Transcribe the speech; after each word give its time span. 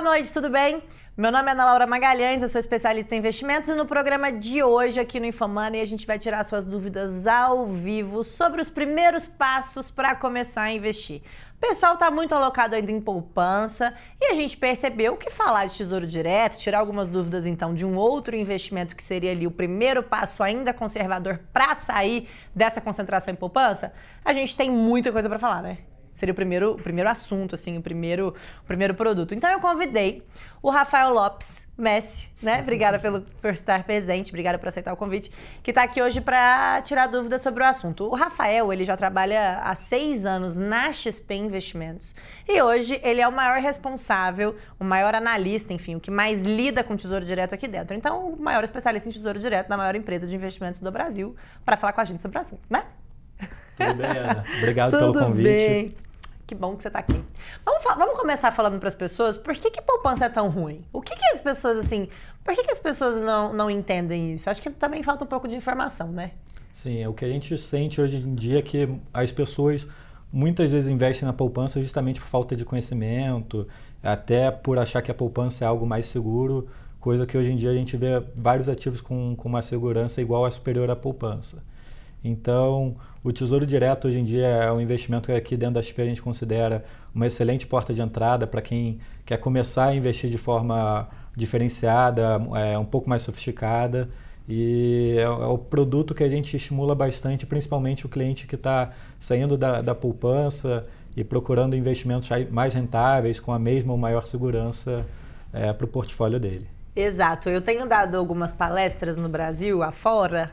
Boa 0.00 0.12
noite, 0.12 0.32
tudo 0.32 0.48
bem? 0.48 0.82
Meu 1.14 1.30
nome 1.30 1.50
é 1.50 1.52
Ana 1.52 1.66
Laura 1.66 1.86
Magalhães, 1.86 2.40
eu 2.40 2.48
sou 2.48 2.58
especialista 2.58 3.14
em 3.14 3.18
investimentos 3.18 3.68
e 3.68 3.74
no 3.74 3.84
programa 3.84 4.32
de 4.32 4.62
hoje 4.62 4.98
aqui 4.98 5.20
no 5.20 5.26
Infomoney 5.26 5.78
a 5.78 5.84
gente 5.84 6.06
vai 6.06 6.18
tirar 6.18 6.42
suas 6.44 6.64
dúvidas 6.64 7.26
ao 7.26 7.66
vivo 7.66 8.24
sobre 8.24 8.62
os 8.62 8.70
primeiros 8.70 9.28
passos 9.28 9.90
para 9.90 10.14
começar 10.14 10.62
a 10.62 10.72
investir. 10.72 11.20
O 11.54 11.60
pessoal 11.60 11.92
está 11.92 12.10
muito 12.10 12.34
alocado 12.34 12.74
ainda 12.74 12.90
em 12.90 12.98
poupança 12.98 13.94
e 14.18 14.32
a 14.32 14.34
gente 14.34 14.56
percebeu 14.56 15.18
que 15.18 15.28
falar 15.28 15.66
de 15.66 15.76
tesouro 15.76 16.06
direto, 16.06 16.56
tirar 16.56 16.78
algumas 16.78 17.06
dúvidas 17.06 17.44
então 17.44 17.74
de 17.74 17.84
um 17.84 17.94
outro 17.94 18.34
investimento 18.34 18.96
que 18.96 19.02
seria 19.02 19.32
ali 19.32 19.46
o 19.46 19.50
primeiro 19.50 20.02
passo 20.02 20.42
ainda 20.42 20.72
conservador 20.72 21.40
para 21.52 21.74
sair 21.74 22.26
dessa 22.54 22.80
concentração 22.80 23.34
em 23.34 23.36
poupança, 23.36 23.92
a 24.24 24.32
gente 24.32 24.56
tem 24.56 24.70
muita 24.70 25.12
coisa 25.12 25.28
para 25.28 25.38
falar, 25.38 25.60
né? 25.60 25.76
Seria 26.20 26.34
o 26.34 26.36
primeiro, 26.36 26.72
o 26.72 26.76
primeiro 26.76 27.08
assunto, 27.08 27.54
assim, 27.54 27.78
o 27.78 27.80
primeiro, 27.80 28.34
o 28.62 28.66
primeiro 28.66 28.92
produto. 28.94 29.34
Então 29.34 29.48
eu 29.48 29.58
convidei 29.58 30.22
o 30.60 30.68
Rafael 30.68 31.14
Lopes 31.14 31.66
Messi, 31.78 32.28
né? 32.42 32.60
Obrigada 32.60 32.98
pelo, 32.98 33.22
por 33.22 33.50
estar 33.52 33.84
presente, 33.84 34.28
obrigada 34.28 34.58
por 34.58 34.68
aceitar 34.68 34.92
o 34.92 34.98
convite, 34.98 35.32
que 35.62 35.70
está 35.70 35.82
aqui 35.82 36.02
hoje 36.02 36.20
para 36.20 36.82
tirar 36.82 37.06
dúvidas 37.06 37.40
sobre 37.40 37.62
o 37.62 37.66
assunto. 37.66 38.04
O 38.04 38.14
Rafael, 38.14 38.70
ele 38.70 38.84
já 38.84 38.98
trabalha 38.98 39.60
há 39.60 39.74
seis 39.74 40.26
anos 40.26 40.58
na 40.58 40.92
XP 40.92 41.36
Investimentos 41.36 42.14
e 42.46 42.60
hoje 42.60 43.00
ele 43.02 43.22
é 43.22 43.26
o 43.26 43.32
maior 43.32 43.58
responsável, 43.58 44.54
o 44.78 44.84
maior 44.84 45.14
analista, 45.14 45.72
enfim, 45.72 45.94
o 45.94 46.00
que 46.00 46.10
mais 46.10 46.42
lida 46.42 46.84
com 46.84 46.96
tesouro 46.96 47.24
direto 47.24 47.54
aqui 47.54 47.66
dentro. 47.66 47.96
Então, 47.96 48.34
o 48.34 48.42
maior 48.42 48.62
especialista 48.62 49.08
em 49.08 49.12
tesouro 49.12 49.38
direto 49.38 49.68
da 49.68 49.76
maior 49.78 49.94
empresa 49.94 50.26
de 50.26 50.36
investimentos 50.36 50.80
do 50.80 50.92
Brasil, 50.92 51.34
para 51.64 51.78
falar 51.78 51.94
com 51.94 52.02
a 52.02 52.04
gente 52.04 52.20
sobre 52.20 52.36
o 52.36 52.42
assunto, 52.42 52.60
né? 52.68 52.84
Tudo 53.74 53.94
bem, 53.94 54.18
Ana? 54.18 54.44
Obrigado 54.58 54.90
pelo 54.90 55.14
convite. 55.14 55.44
Bem. 55.44 56.09
Que 56.50 56.54
bom 56.56 56.74
que 56.74 56.82
você 56.82 56.88
está 56.88 56.98
aqui. 56.98 57.14
Vamos, 57.64 57.84
vamos 57.96 58.18
começar 58.18 58.50
falando 58.50 58.80
para 58.80 58.88
as 58.88 58.94
pessoas 58.96 59.36
por 59.36 59.54
que, 59.54 59.70
que 59.70 59.80
poupança 59.80 60.24
é 60.24 60.28
tão 60.28 60.48
ruim? 60.48 60.84
O 60.92 61.00
que, 61.00 61.14
que 61.14 61.24
as 61.26 61.40
pessoas, 61.40 61.76
assim, 61.76 62.08
por 62.42 62.52
que, 62.56 62.64
que 62.64 62.72
as 62.72 62.78
pessoas 62.80 63.20
não, 63.20 63.52
não 63.52 63.70
entendem 63.70 64.32
isso? 64.32 64.50
Acho 64.50 64.60
que 64.60 64.68
também 64.68 65.00
falta 65.00 65.22
um 65.22 65.28
pouco 65.28 65.46
de 65.46 65.54
informação, 65.54 66.08
né? 66.08 66.32
Sim, 66.72 67.04
é 67.04 67.08
o 67.08 67.14
que 67.14 67.24
a 67.24 67.28
gente 67.28 67.56
sente 67.56 68.00
hoje 68.00 68.16
em 68.16 68.34
dia 68.34 68.58
é 68.58 68.62
que 68.62 68.88
as 69.14 69.30
pessoas 69.30 69.86
muitas 70.32 70.72
vezes 70.72 70.90
investem 70.90 71.24
na 71.24 71.32
poupança 71.32 71.80
justamente 71.80 72.20
por 72.20 72.26
falta 72.26 72.56
de 72.56 72.64
conhecimento, 72.64 73.68
até 74.02 74.50
por 74.50 74.76
achar 74.76 75.02
que 75.02 75.10
a 75.12 75.14
poupança 75.14 75.64
é 75.64 75.68
algo 75.68 75.86
mais 75.86 76.06
seguro, 76.06 76.66
coisa 76.98 77.28
que 77.28 77.38
hoje 77.38 77.52
em 77.52 77.56
dia 77.56 77.70
a 77.70 77.74
gente 77.74 77.96
vê 77.96 78.20
vários 78.34 78.68
ativos 78.68 79.00
com, 79.00 79.36
com 79.36 79.48
uma 79.48 79.62
segurança 79.62 80.20
igual 80.20 80.44
a 80.44 80.50
superior 80.50 80.90
à 80.90 80.96
poupança. 80.96 81.62
Então, 82.22 82.94
o 83.24 83.32
Tesouro 83.32 83.66
Direto 83.66 84.08
hoje 84.08 84.18
em 84.18 84.24
dia 84.24 84.46
é 84.46 84.72
um 84.72 84.80
investimento 84.80 85.26
que 85.26 85.32
aqui 85.32 85.56
dentro 85.56 85.74
da 85.74 85.82
XP 85.82 86.02
a 86.02 86.04
gente 86.04 86.22
considera 86.22 86.84
uma 87.14 87.26
excelente 87.26 87.66
porta 87.66 87.94
de 87.94 88.00
entrada 88.00 88.46
para 88.46 88.60
quem 88.60 88.98
quer 89.24 89.38
começar 89.38 89.86
a 89.86 89.94
investir 89.94 90.30
de 90.30 90.38
forma 90.38 91.08
diferenciada, 91.34 92.40
é, 92.56 92.78
um 92.78 92.84
pouco 92.84 93.08
mais 93.08 93.22
sofisticada. 93.22 94.08
E 94.48 95.14
é, 95.16 95.22
é, 95.22 95.28
o 95.28 95.56
produto 95.56 96.14
que 96.14 96.24
a 96.24 96.28
gente 96.28 96.56
estimula 96.56 96.94
bastante, 96.94 97.46
principalmente 97.46 98.04
o 98.04 98.08
cliente 98.08 98.46
que 98.46 98.54
está 98.54 98.90
saindo 99.18 99.56
da, 99.56 99.80
da 99.80 99.94
poupança 99.94 100.86
e 101.16 101.22
procurando 101.22 101.76
investimentos 101.76 102.28
mais 102.50 102.74
rentáveis, 102.74 103.38
com 103.40 103.52
a 103.52 103.58
mesma 103.58 103.92
ou 103.92 103.98
maior 103.98 104.26
segurança 104.26 105.06
é, 105.52 105.72
para 105.72 105.84
o 105.84 105.88
portfólio 105.88 106.38
dele. 106.38 106.68
Exato. 106.94 107.48
Eu 107.48 107.62
tenho 107.62 107.86
dado 107.86 108.16
algumas 108.16 108.52
palestras 108.52 109.16
no 109.16 109.28
Brasil, 109.28 109.82
afora, 109.82 110.50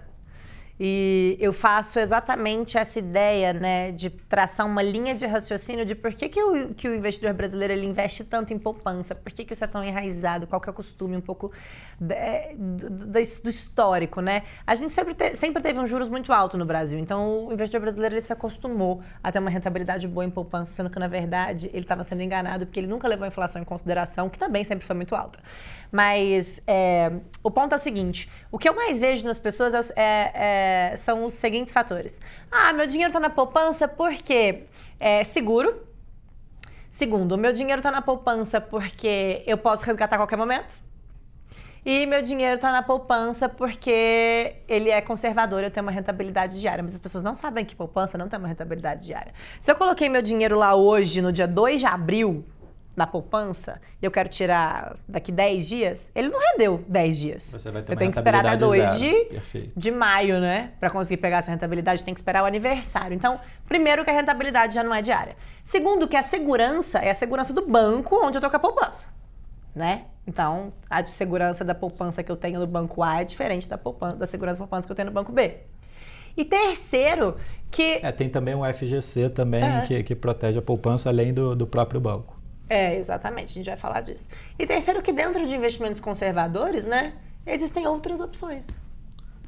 e 0.79 1.37
eu 1.39 1.51
faço 1.51 1.99
exatamente 1.99 2.77
essa 2.77 2.99
ideia 2.99 3.51
né, 3.51 3.91
de 3.91 4.11
traçar 4.11 4.65
uma 4.65 4.83
linha 4.83 5.15
de 5.15 5.25
raciocínio 5.25 5.83
de 5.83 5.95
por 5.95 6.13
que, 6.13 6.29
que, 6.29 6.41
o, 6.41 6.73
que 6.75 6.87
o 6.87 6.93
investidor 6.93 7.33
brasileiro 7.33 7.73
ele 7.73 7.85
investe 7.85 8.23
tanto 8.23 8.53
em 8.53 8.59
poupança, 8.59 9.15
por 9.15 9.31
que, 9.31 9.43
que 9.43 9.53
isso 9.53 9.63
é 9.63 9.67
tão 9.67 9.83
enraizado, 9.83 10.45
qual 10.45 10.61
que 10.61 10.69
é 10.69 10.71
o 10.71 10.75
costume 10.75 11.17
um 11.17 11.21
pouco 11.21 11.51
de, 11.99 12.55
do, 12.55 13.07
do, 13.07 13.49
histórico. 13.49 14.21
Né? 14.21 14.43
A 14.67 14.75
gente 14.75 14.93
sempre, 14.93 15.15
te, 15.15 15.35
sempre 15.35 15.63
teve 15.63 15.79
um 15.79 15.87
juros 15.87 16.09
muito 16.09 16.31
alto 16.31 16.57
no 16.57 16.65
Brasil, 16.65 16.99
então 16.99 17.47
o 17.47 17.53
investidor 17.53 17.81
brasileiro 17.81 18.13
ele 18.13 18.21
se 18.21 18.31
acostumou 18.31 19.01
a 19.23 19.31
ter 19.31 19.39
uma 19.39 19.49
rentabilidade 19.49 20.07
boa 20.07 20.25
em 20.25 20.29
poupança, 20.29 20.71
sendo 20.73 20.91
que 20.91 20.99
na 20.99 21.07
verdade 21.07 21.71
ele 21.73 21.85
estava 21.85 22.03
sendo 22.03 22.21
enganado 22.21 22.67
porque 22.67 22.79
ele 22.79 22.87
nunca 22.87 23.07
levou 23.07 23.25
a 23.25 23.27
inflação 23.29 23.59
em 23.59 23.65
consideração, 23.65 24.29
que 24.29 24.37
também 24.37 24.63
sempre 24.63 24.85
foi 24.85 24.95
muito 24.95 25.15
alta. 25.15 25.39
Mas 25.91 26.61
é, 26.67 27.11
o 27.43 27.49
ponto 27.49 27.73
é 27.73 27.75
o 27.75 27.79
seguinte: 27.79 28.29
o 28.51 28.57
que 28.57 28.67
eu 28.67 28.75
mais 28.75 28.99
vejo 28.99 29.25
nas 29.25 29.39
pessoas 29.39 29.73
é, 29.73 29.93
é, 29.95 30.91
é 30.93 30.97
são 30.97 31.25
os 31.25 31.33
seguintes 31.33 31.73
fatores. 31.73 32.19
Ah, 32.51 32.73
meu 32.73 32.87
dinheiro 32.87 33.09
está 33.09 33.19
na 33.19 33.29
poupança 33.29 33.87
porque 33.87 34.63
é 34.99 35.23
seguro. 35.23 35.85
Segundo, 36.89 37.37
meu 37.37 37.53
dinheiro 37.53 37.79
está 37.79 37.91
na 37.91 38.01
poupança 38.01 38.59
porque 38.59 39.43
eu 39.45 39.57
posso 39.57 39.85
resgatar 39.85 40.15
a 40.15 40.19
qualquer 40.19 40.37
momento. 40.37 40.87
E 41.85 42.05
meu 42.05 42.21
dinheiro 42.21 42.55
está 42.55 42.69
na 42.69 42.83
poupança 42.83 43.47
porque 43.47 44.55
ele 44.67 44.89
é 44.89 44.99
conservador, 44.99 45.63
eu 45.63 45.71
tenho 45.71 45.85
uma 45.85 45.91
rentabilidade 45.91 46.59
diária. 46.59 46.83
Mas 46.83 46.95
as 46.95 46.99
pessoas 46.99 47.23
não 47.23 47.33
sabem 47.33 47.63
que 47.63 47.75
poupança 47.75 48.17
não 48.17 48.27
tem 48.27 48.37
uma 48.37 48.47
rentabilidade 48.49 49.05
diária. 49.05 49.33
Se 49.59 49.71
eu 49.71 49.75
coloquei 49.75 50.09
meu 50.09 50.21
dinheiro 50.21 50.57
lá 50.57 50.75
hoje, 50.75 51.21
no 51.21 51.31
dia 51.31 51.47
2 51.47 51.79
de 51.79 51.85
abril, 51.85 52.43
na 52.97 53.05
poupança 53.05 53.79
e 54.01 54.05
eu 54.05 54.09
quero 54.09 54.27
tirar 54.27 54.97
daqui 55.07 55.31
10 55.31 55.67
dias, 55.67 56.11
ele 56.15 56.29
não 56.29 56.39
rendeu 56.39 56.83
10 56.87 57.17
dias. 57.17 57.43
Você 57.43 57.69
vai 57.69 57.83
ter 57.83 57.93
eu 57.93 57.95
tenho 57.95 58.11
que 58.11 58.17
esperar 58.17 58.43
até 58.43 58.57
2 58.57 58.97
de, 58.97 59.71
de 59.75 59.91
maio, 59.91 60.41
né? 60.41 60.71
Para 60.79 60.89
conseguir 60.89 61.17
pegar 61.17 61.37
essa 61.37 61.51
rentabilidade, 61.51 62.03
tem 62.03 62.11
que 62.11 62.19
esperar 62.19 62.41
o 62.41 62.47
aniversário. 62.47 63.13
Então, 63.13 63.39
primeiro 63.67 64.03
que 64.03 64.09
a 64.09 64.13
rentabilidade 64.13 64.73
já 64.73 64.83
não 64.83 64.91
é 64.91 65.03
diária. 65.03 65.35
Segundo 65.63 66.07
que 66.07 66.15
a 66.15 66.23
segurança 66.23 66.97
é 66.97 67.11
a 67.11 67.15
segurança 67.15 67.53
do 67.53 67.67
banco 67.67 68.19
onde 68.25 68.39
eu 68.39 68.41
tô 68.41 68.49
com 68.49 68.55
a 68.55 68.59
poupança, 68.59 69.13
né? 69.75 70.05
Então, 70.25 70.73
a 70.89 70.99
de 71.01 71.11
segurança 71.11 71.63
da 71.63 71.75
poupança 71.75 72.23
que 72.23 72.31
eu 72.31 72.35
tenho 72.35 72.59
no 72.59 72.67
banco 72.67 73.03
A 73.03 73.21
é 73.21 73.23
diferente 73.23 73.69
da, 73.69 73.77
poupança, 73.77 74.15
da 74.15 74.25
segurança 74.25 74.59
da 74.59 74.65
poupança 74.65 74.87
que 74.87 74.91
eu 74.91 74.95
tenho 74.95 75.05
no 75.05 75.13
banco 75.13 75.31
B. 75.31 75.55
E 76.35 76.43
terceiro, 76.43 77.35
que. 77.69 77.99
É, 78.03 78.11
tem 78.11 78.27
também 78.27 78.55
um 78.55 78.63
FGC 78.63 79.29
também 79.29 79.63
é. 79.63 79.81
que, 79.81 80.03
que 80.03 80.15
protege 80.15 80.57
a 80.59 80.61
poupança 80.61 81.09
além 81.09 81.33
do, 81.33 81.55
do 81.55 81.65
próprio 81.65 81.99
banco. 81.99 82.36
É, 82.69 82.95
exatamente, 82.97 83.51
a 83.51 83.53
gente 83.53 83.65
vai 83.65 83.77
falar 83.77 84.01
disso. 84.01 84.27
E 84.59 84.65
terceiro, 84.65 85.01
que 85.01 85.13
dentro 85.13 85.45
de 85.47 85.55
investimentos 85.55 85.99
conservadores, 85.99 86.85
né, 86.85 87.13
existem 87.45 87.87
outras 87.87 88.19
opções. 88.19 88.67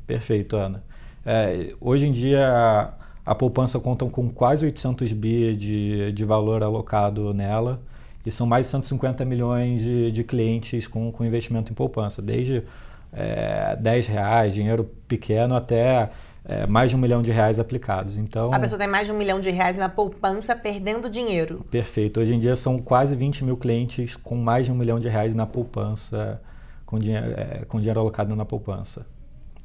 Perfeito, 0.07 0.56
Ana. 0.56 0.84
É, 1.25 1.74
hoje 1.81 2.07
em 2.07 2.12
dia, 2.12 2.94
a, 3.25 3.35
poupança 3.35 3.80
conta 3.80 4.06
com 4.06 4.30
quase 4.30 4.66
800 4.66 5.12
bi 5.13 5.56
de, 5.56 6.12
de 6.13 6.25
valor 6.25 6.63
alocado 6.63 7.34
nela 7.34 7.81
e 8.25 8.31
são 8.31 8.47
mais 8.47 8.66
de 8.66 8.72
150 8.72 9.25
milhões 9.25 9.81
de, 9.81 10.12
de 10.12 10.24
clientes 10.24 10.88
com, 10.88 11.12
com 11.12 11.25
investimento 11.25 11.72
em 11.72 11.75
poupança, 11.75 12.22
desde 12.22 12.63
é, 13.12 13.75
10 13.75 14.07
reais, 14.07 14.53
dinheiro 14.53 14.90
pequeno, 15.07 15.56
até 15.56 16.09
é, 16.49 16.65
mais 16.65 16.89
de 16.89 16.95
um 16.95 16.99
milhão 16.99 17.21
de 17.21 17.29
reais 17.29 17.59
aplicados. 17.59 18.17
Então, 18.17 18.51
a 18.51 18.59
pessoa 18.59 18.79
tem 18.79 18.87
mais 18.87 19.05
de 19.05 19.13
um 19.13 19.17
milhão 19.17 19.39
de 19.39 19.51
reais 19.51 19.75
na 19.75 19.87
poupança 19.87 20.55
perdendo 20.55 21.07
dinheiro. 21.07 21.63
Perfeito. 21.69 22.19
Hoje 22.19 22.33
em 22.33 22.39
dia 22.39 22.55
são 22.55 22.79
quase 22.79 23.15
20 23.15 23.45
mil 23.45 23.55
clientes 23.55 24.15
com 24.15 24.35
mais 24.35 24.65
de 24.65 24.71
um 24.71 24.75
milhão 24.75 24.99
de 24.99 25.07
reais 25.07 25.35
na 25.35 25.45
poupança, 25.45 26.41
com 26.88 26.97
dinheiro, 26.97 27.27
é, 27.38 27.65
com 27.67 27.77
dinheiro 27.77 27.99
alocado 27.99 28.35
na 28.35 28.45
poupança. 28.45 29.05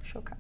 Chocada. 0.03 0.39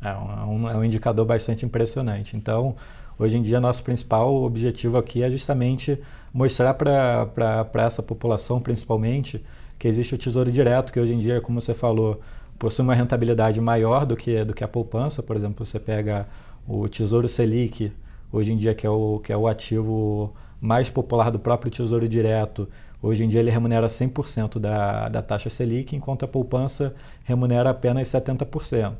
É 0.00 0.12
um, 0.14 0.70
é 0.70 0.76
um 0.76 0.84
indicador 0.84 1.26
bastante 1.26 1.66
impressionante. 1.66 2.36
Então, 2.36 2.76
hoje 3.18 3.36
em 3.36 3.42
dia, 3.42 3.60
nosso 3.60 3.82
principal 3.82 4.32
objetivo 4.44 4.96
aqui 4.96 5.24
é 5.24 5.30
justamente 5.30 6.00
mostrar 6.32 6.74
para 6.74 7.68
essa 7.84 8.02
população, 8.02 8.60
principalmente, 8.60 9.44
que 9.76 9.88
existe 9.88 10.14
o 10.14 10.18
Tesouro 10.18 10.52
Direto, 10.52 10.92
que 10.92 11.00
hoje 11.00 11.14
em 11.14 11.18
dia, 11.18 11.40
como 11.40 11.60
você 11.60 11.74
falou, 11.74 12.20
possui 12.58 12.82
uma 12.82 12.94
rentabilidade 12.94 13.60
maior 13.60 14.06
do 14.06 14.16
que, 14.16 14.44
do 14.44 14.54
que 14.54 14.64
a 14.64 14.68
poupança. 14.68 15.22
Por 15.22 15.36
exemplo, 15.36 15.64
você 15.64 15.78
pega 15.78 16.26
o 16.66 16.88
Tesouro 16.88 17.28
Selic, 17.28 17.92
hoje 18.32 18.52
em 18.52 18.56
dia 18.56 18.74
que 18.74 18.86
é 18.86 18.90
o, 18.90 19.20
que 19.22 19.32
é 19.32 19.36
o 19.36 19.46
ativo 19.46 20.32
mais 20.60 20.88
popular 20.88 21.30
do 21.30 21.38
próprio 21.38 21.70
Tesouro 21.70 22.08
Direto. 22.08 22.68
Hoje 23.02 23.22
em 23.22 23.28
dia 23.28 23.40
ele 23.40 23.50
remunera 23.50 23.86
100% 23.86 24.58
da, 24.58 25.08
da 25.08 25.20
taxa 25.20 25.50
Selic, 25.50 25.94
enquanto 25.94 26.24
a 26.24 26.28
poupança 26.28 26.94
remunera 27.24 27.70
apenas 27.70 28.08
70%. 28.08 28.92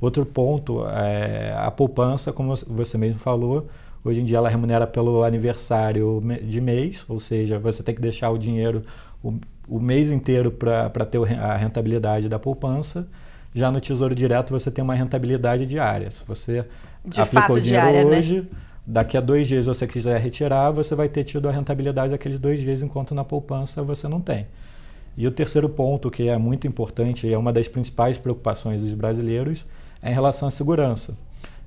Outro 0.00 0.24
ponto, 0.26 0.86
é, 0.86 1.54
a 1.56 1.70
poupança, 1.70 2.32
como 2.32 2.54
você 2.66 2.98
mesmo 2.98 3.18
falou, 3.18 3.66
hoje 4.04 4.20
em 4.20 4.24
dia 4.24 4.36
ela 4.36 4.48
remunera 4.48 4.86
pelo 4.86 5.24
aniversário 5.24 6.20
de 6.44 6.60
mês, 6.60 7.04
ou 7.08 7.18
seja, 7.18 7.58
você 7.58 7.82
tem 7.82 7.94
que 7.94 8.00
deixar 8.00 8.30
o 8.30 8.38
dinheiro 8.38 8.84
o 9.68 9.78
mês 9.78 10.10
inteiro 10.10 10.50
para 10.50 11.04
ter 11.04 11.18
a 11.38 11.56
rentabilidade 11.56 12.28
da 12.28 12.38
poupança. 12.38 13.06
Já 13.54 13.70
no 13.70 13.80
Tesouro 13.80 14.14
Direto 14.14 14.52
você 14.52 14.70
tem 14.70 14.82
uma 14.82 14.94
rentabilidade 14.94 15.66
diária. 15.66 16.10
Se 16.10 16.24
você 16.24 16.64
De 17.04 17.20
aplicou 17.20 17.56
o 17.56 17.60
dinheiro 17.60 17.86
diária, 17.86 18.04
né? 18.04 18.16
hoje, 18.16 18.42
né? 18.42 18.46
daqui 18.86 19.16
a 19.16 19.20
dois 19.20 19.46
dias 19.46 19.66
você 19.66 19.86
quiser 19.86 20.20
retirar, 20.20 20.70
você 20.70 20.94
vai 20.94 21.08
ter 21.08 21.24
tido 21.24 21.48
a 21.48 21.52
rentabilidade 21.52 22.10
daqueles 22.10 22.38
dois 22.38 22.60
dias, 22.60 22.82
enquanto 22.82 23.14
na 23.14 23.24
poupança 23.24 23.82
você 23.82 24.08
não 24.08 24.20
tem. 24.20 24.46
E 25.16 25.26
o 25.26 25.30
terceiro 25.32 25.68
ponto, 25.68 26.10
que 26.10 26.28
é 26.28 26.38
muito 26.38 26.66
importante 26.66 27.26
e 27.26 27.32
é 27.32 27.36
uma 27.36 27.52
das 27.52 27.66
principais 27.66 28.16
preocupações 28.16 28.80
dos 28.80 28.94
brasileiros, 28.94 29.66
é 30.00 30.10
em 30.10 30.14
relação 30.14 30.46
à 30.46 30.50
segurança. 30.50 31.14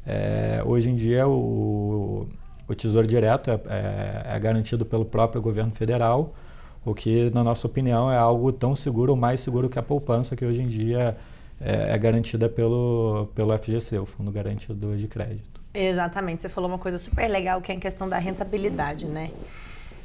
É, 0.05 0.63
hoje 0.65 0.89
em 0.89 0.95
dia, 0.95 1.27
o, 1.27 2.27
o 2.67 2.75
Tesouro 2.75 3.05
Direto 3.05 3.51
é, 3.51 3.59
é, 3.67 4.35
é 4.35 4.39
garantido 4.39 4.85
pelo 4.85 5.03
próprio 5.03 5.41
governo 5.41 5.73
federal, 5.73 6.33
o 6.83 6.93
que, 6.93 7.29
na 7.31 7.43
nossa 7.43 7.67
opinião, 7.67 8.11
é 8.11 8.17
algo 8.17 8.51
tão 8.51 8.75
seguro 8.75 9.11
ou 9.11 9.17
mais 9.17 9.39
seguro 9.39 9.69
que 9.69 9.77
a 9.77 9.83
poupança, 9.83 10.35
que 10.35 10.43
hoje 10.43 10.61
em 10.61 10.67
dia 10.67 11.17
é, 11.59 11.93
é 11.93 11.97
garantida 11.97 12.49
pelo, 12.49 13.29
pelo 13.35 13.55
FGC, 13.57 13.99
o 13.99 14.05
Fundo 14.05 14.31
Garantidor 14.31 14.97
de 14.97 15.07
Crédito. 15.07 15.61
Exatamente, 15.73 16.41
você 16.41 16.49
falou 16.49 16.69
uma 16.69 16.79
coisa 16.79 16.97
super 16.97 17.27
legal 17.27 17.61
que 17.61 17.71
é 17.71 17.75
em 17.75 17.79
questão 17.79 18.09
da 18.09 18.17
rentabilidade, 18.17 19.05
né? 19.05 19.31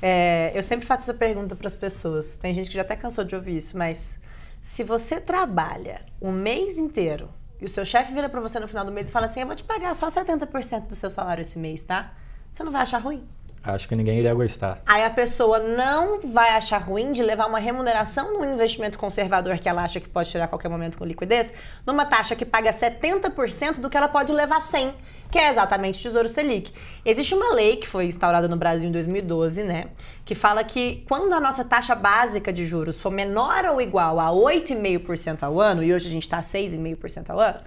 É, 0.01 0.53
eu 0.55 0.63
sempre 0.63 0.87
faço 0.87 1.05
essa 1.05 1.15
pergunta 1.15 1.57
para 1.57 1.67
as 1.67 1.75
pessoas, 1.75 2.37
tem 2.37 2.53
gente 2.53 2.69
que 2.69 2.75
já 2.75 2.83
até 2.83 2.95
cansou 2.95 3.25
de 3.25 3.35
ouvir 3.35 3.57
isso, 3.57 3.77
mas 3.77 4.17
se 4.63 4.85
você 4.85 5.21
trabalha 5.21 6.03
o 6.21 6.31
mês 6.31 6.77
inteiro 6.77 7.29
e 7.61 7.65
o 7.65 7.69
seu 7.69 7.85
chefe 7.85 8.13
vira 8.13 8.29
para 8.29 8.41
você 8.41 8.61
no 8.61 8.69
final 8.69 8.85
do 8.85 8.93
mês 8.93 9.09
e 9.09 9.11
fala 9.11 9.27
assim: 9.27 9.41
Eu 9.41 9.47
vou 9.47 9.57
te 9.57 9.65
pagar 9.65 9.95
só 9.95 10.09
70% 10.09 10.89
do 10.89 10.97
seu 10.97 11.09
salário 11.09 11.41
esse 11.41 11.59
mês, 11.59 11.83
tá? 11.83 12.13
Você 12.53 12.63
não 12.63 12.73
vai 12.73 12.83
achar 12.83 12.99
ruim? 12.99 13.25
Acho 13.63 13.89
que 13.89 13.97
ninguém 13.97 14.19
iria 14.19 14.33
gostar. 14.33 14.81
Aí 14.87 15.03
a 15.03 15.11
pessoa 15.11 15.59
não 15.59 16.21
vai 16.21 16.51
achar 16.51 16.79
ruim 16.79 17.11
de 17.11 17.21
levar 17.21 17.47
uma 17.47 17.59
remuneração 17.59 18.33
num 18.33 18.55
investimento 18.55 18.97
conservador 18.97 19.59
que 19.59 19.69
ela 19.69 19.83
acha 19.83 19.99
que 19.99 20.09
pode 20.09 20.31
tirar 20.31 20.45
a 20.45 20.49
qualquer 20.49 20.69
momento 20.69 20.97
com 20.97 21.05
liquidez, 21.05 21.53
numa 21.85 22.07
taxa 22.07 22.37
que 22.37 22.45
paga 22.45 22.71
70% 22.71 23.81
do 23.81 23.91
que 23.91 23.97
ela 23.97 24.07
pode 24.07 24.33
levar 24.33 24.61
100, 24.61 24.95
que 25.33 25.39
é 25.39 25.51
exatamente 25.51 25.99
o 25.99 26.03
Tesouro 26.03 26.29
Selic. 26.29 26.73
Existe 27.05 27.35
uma 27.35 27.53
lei 27.55 27.77
que 27.77 27.89
foi 27.89 28.07
instaurada 28.07 28.47
no 28.47 28.57
Brasil 28.57 28.89
em 28.89 28.93
2012, 28.93 29.65
né, 29.65 29.87
que 30.25 30.37
fala 30.37 30.63
que 30.63 31.05
quando 31.09 31.33
a 31.33 31.41
nossa 31.41 31.65
taxa 31.65 31.97
básica 31.97 32.53
de 32.53 32.65
juros 32.67 33.01
for 33.01 33.11
menor 33.11 33.65
ou 33.65 33.81
igual 33.81 34.21
a 34.21 34.29
8,5% 34.29 35.43
ao 35.43 35.61
ano, 35.61 35.83
e 35.83 35.93
hoje 35.93 36.07
a 36.07 36.11
gente 36.11 36.23
está 36.23 36.39
a 36.39 36.43
6,5% 36.43 37.31
ao 37.31 37.41
ano, 37.41 37.59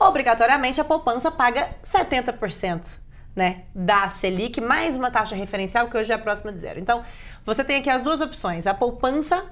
obrigatoriamente 0.00 0.80
a 0.80 0.84
poupança 0.84 1.30
paga 1.30 1.68
70% 1.84 3.03
né, 3.34 3.64
da 3.74 4.08
Selic, 4.08 4.60
mais 4.60 4.96
uma 4.96 5.10
taxa 5.10 5.34
referencial 5.34 5.88
que 5.88 5.96
hoje 5.96 6.12
é 6.12 6.18
próxima 6.18 6.52
de 6.52 6.58
zero. 6.58 6.78
Então, 6.78 7.04
você 7.44 7.64
tem 7.64 7.76
aqui 7.76 7.90
as 7.90 8.02
duas 8.02 8.20
opções, 8.20 8.66
a 8.66 8.74
poupança 8.74 9.44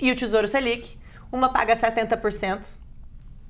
e 0.00 0.10
o 0.10 0.16
Tesouro 0.16 0.46
Selic. 0.46 0.98
Uma 1.32 1.48
paga 1.48 1.74
70%, 1.74 2.66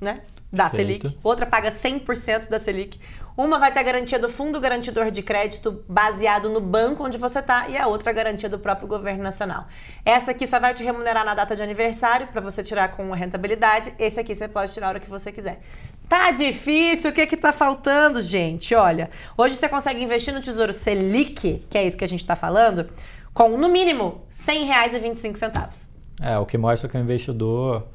né, 0.01 0.23
da. 0.51 0.71
Selic, 0.71 1.19
outra 1.23 1.45
paga 1.45 1.71
100% 1.71 2.49
da 2.49 2.59
Selic. 2.59 2.99
Uma 3.37 3.59
vai 3.59 3.73
ter 3.73 3.81
a 3.81 3.83
garantia 3.83 4.17
do 4.17 4.29
Fundo 4.29 4.61
Garantidor 4.61 5.11
de 5.11 5.21
Crédito 5.21 5.85
baseado 5.89 6.49
no 6.49 6.61
banco 6.61 7.03
onde 7.03 7.19
você 7.19 7.41
está 7.41 7.69
e 7.69 7.77
a 7.77 7.89
outra 7.89 8.11
a 8.11 8.13
garantia 8.13 8.49
do 8.49 8.61
próprio 8.61 8.87
governo 8.87 9.25
nacional. 9.25 9.67
Essa 10.05 10.31
aqui 10.31 10.47
só 10.47 10.61
vai 10.61 10.73
te 10.73 10.85
remunerar 10.85 11.25
na 11.25 11.35
data 11.35 11.57
de 11.57 11.63
aniversário 11.63 12.29
para 12.29 12.41
você 12.41 12.63
tirar 12.63 12.93
com 12.93 13.11
rentabilidade. 13.11 13.93
Esse 13.99 14.21
aqui 14.21 14.37
você 14.37 14.47
pode 14.47 14.73
tirar 14.73 14.87
a 14.87 14.91
hora 14.91 15.01
que 15.01 15.11
você 15.11 15.33
quiser. 15.33 15.61
Tá 16.09 16.31
difícil, 16.31 17.11
o 17.11 17.13
que 17.13 17.27
que 17.27 17.37
tá 17.37 17.53
faltando, 17.53 18.23
gente? 18.23 18.75
Olha, 18.75 19.11
hoje 19.37 19.57
você 19.57 19.69
consegue 19.69 20.03
investir 20.03 20.35
no 20.35 20.41
Tesouro 20.41 20.73
Selic, 20.73 21.65
que 21.69 21.79
é 21.79 21.87
isso 21.87 21.97
que 21.97 22.05
a 22.05 22.09
gente 22.09 22.21
está 22.21 22.37
falando, 22.37 22.91
com 23.33 23.57
no 23.57 23.69
mínimo 23.69 24.23
R$ 24.47 24.55
100,25. 24.55 25.87
É, 26.21 26.39
o 26.39 26.47
que 26.47 26.59
mostra 26.59 26.89
que 26.89 26.97
é 26.97 27.01
um 27.01 27.03
investidor 27.03 27.89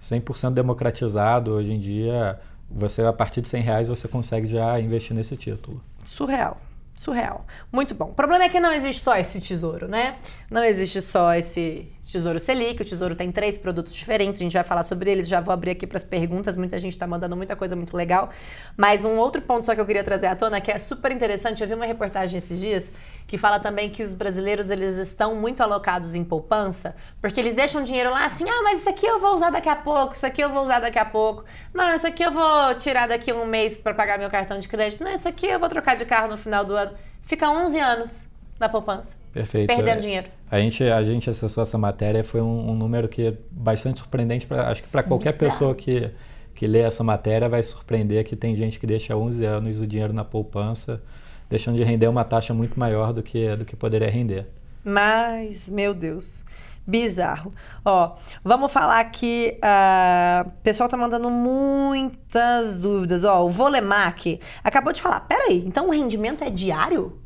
100% 0.00 0.54
democratizado 0.54 1.52
hoje 1.52 1.72
em 1.72 1.78
dia, 1.78 2.38
você 2.70 3.02
a 3.02 3.12
partir 3.12 3.40
de 3.40 3.48
100 3.48 3.62
reais 3.62 3.88
você 3.88 4.08
consegue 4.08 4.46
já 4.46 4.78
investir 4.80 5.14
nesse 5.14 5.36
título. 5.36 5.82
Surreal. 6.04 6.58
Surreal. 6.94 7.44
Muito 7.70 7.94
bom. 7.94 8.06
O 8.06 8.14
problema 8.14 8.44
é 8.44 8.48
que 8.48 8.58
não 8.58 8.72
existe 8.72 9.02
só 9.02 9.16
esse 9.16 9.38
tesouro, 9.40 9.86
né? 9.86 10.16
Não 10.50 10.64
existe 10.64 11.02
só 11.02 11.34
esse 11.34 11.92
Tesouro 12.10 12.38
Selic. 12.38 12.82
O 12.82 12.84
Tesouro 12.84 13.14
tem 13.14 13.32
três 13.32 13.58
produtos 13.58 13.94
diferentes. 13.94 14.40
A 14.40 14.44
gente 14.44 14.52
vai 14.52 14.64
falar 14.64 14.82
sobre 14.82 15.10
eles. 15.10 15.28
Já 15.28 15.40
vou 15.40 15.52
abrir 15.52 15.72
aqui 15.72 15.86
para 15.86 15.96
as 15.96 16.04
perguntas. 16.04 16.56
Muita 16.56 16.78
gente 16.78 16.92
está 16.92 17.06
mandando 17.06 17.36
muita 17.36 17.56
coisa 17.56 17.74
muito 17.74 17.96
legal. 17.96 18.30
Mas 18.76 19.04
um 19.04 19.16
outro 19.16 19.42
ponto 19.42 19.66
só 19.66 19.74
que 19.74 19.80
eu 19.80 19.86
queria 19.86 20.04
trazer 20.04 20.26
à 20.26 20.36
tona, 20.36 20.60
que 20.60 20.70
é 20.70 20.78
super 20.78 21.10
interessante. 21.12 21.62
Eu 21.62 21.68
vi 21.68 21.74
uma 21.74 21.86
reportagem 21.86 22.38
esses 22.38 22.60
dias 22.60 22.92
que 23.26 23.36
fala 23.36 23.58
também 23.58 23.90
que 23.90 24.02
os 24.02 24.14
brasileiros 24.14 24.70
eles 24.70 24.96
estão 24.96 25.34
muito 25.34 25.60
alocados 25.60 26.14
em 26.14 26.22
poupança, 26.22 26.94
porque 27.20 27.40
eles 27.40 27.54
deixam 27.54 27.82
dinheiro 27.82 28.10
lá 28.10 28.24
assim, 28.24 28.48
ah, 28.48 28.62
mas 28.62 28.80
isso 28.80 28.88
aqui 28.88 29.04
eu 29.04 29.18
vou 29.18 29.34
usar 29.34 29.50
daqui 29.50 29.68
a 29.68 29.74
pouco, 29.74 30.14
isso 30.14 30.24
aqui 30.24 30.42
eu 30.42 30.48
vou 30.48 30.62
usar 30.62 30.78
daqui 30.78 30.98
a 30.98 31.04
pouco. 31.04 31.44
Não, 31.74 31.92
isso 31.92 32.06
aqui 32.06 32.22
eu 32.22 32.30
vou 32.30 32.74
tirar 32.76 33.08
daqui 33.08 33.32
um 33.32 33.44
mês 33.44 33.76
para 33.76 33.94
pagar 33.94 34.18
meu 34.18 34.30
cartão 34.30 34.60
de 34.60 34.68
crédito. 34.68 35.02
Não, 35.02 35.12
isso 35.12 35.26
aqui 35.26 35.46
eu 35.46 35.58
vou 35.58 35.68
trocar 35.68 35.96
de 35.96 36.04
carro 36.04 36.28
no 36.28 36.38
final 36.38 36.64
do 36.64 36.76
ano. 36.76 36.92
Fica 37.22 37.50
11 37.50 37.80
anos 37.80 38.26
na 38.60 38.68
poupança. 38.68 39.15
Perfeito. 39.36 39.66
Perdendo 39.66 39.98
é, 39.98 40.00
dinheiro. 40.00 40.26
A 40.50 40.58
gente, 40.58 40.82
a 40.82 41.04
gente 41.04 41.28
acessou 41.28 41.62
essa 41.62 41.76
matéria, 41.76 42.24
foi 42.24 42.40
um, 42.40 42.70
um 42.70 42.74
número 42.74 43.08
que 43.08 43.26
é 43.26 43.34
bastante 43.50 43.98
surpreendente, 43.98 44.46
pra, 44.46 44.70
acho 44.70 44.82
que 44.82 44.88
para 44.88 45.02
qualquer 45.02 45.32
Bizarro. 45.34 45.50
pessoa 45.50 45.74
que, 45.74 46.10
que 46.54 46.66
lê 46.66 46.80
essa 46.80 47.04
matéria 47.04 47.48
vai 47.48 47.62
surpreender 47.62 48.24
que 48.24 48.34
tem 48.34 48.56
gente 48.56 48.80
que 48.80 48.86
deixa 48.86 49.14
11 49.14 49.44
anos 49.44 49.80
o 49.80 49.86
dinheiro 49.86 50.12
na 50.12 50.24
poupança 50.24 51.02
deixando 51.48 51.76
de 51.76 51.84
render 51.84 52.08
uma 52.08 52.24
taxa 52.24 52.52
muito 52.52 52.78
maior 52.78 53.12
do 53.12 53.22
que, 53.22 53.54
do 53.56 53.64
que 53.64 53.76
poderia 53.76 54.10
render. 54.10 54.48
Mas, 54.84 55.68
meu 55.68 55.94
Deus, 55.94 56.44
bizarro. 56.86 57.52
Ó, 57.84 58.16
vamos 58.42 58.72
falar 58.72 59.00
aqui, 59.00 59.58
uh, 59.58 60.48
o 60.48 60.52
pessoal 60.62 60.88
tá 60.88 60.96
mandando 60.96 61.30
muitas 61.30 62.76
dúvidas. 62.76 63.24
Ó, 63.24 63.44
o 63.44 63.50
Volemac 63.50 64.40
acabou 64.62 64.92
de 64.92 65.02
falar, 65.02 65.20
peraí, 65.20 65.64
então 65.66 65.88
o 65.88 65.90
rendimento 65.90 66.42
é 66.42 66.50
diário? 66.50 67.20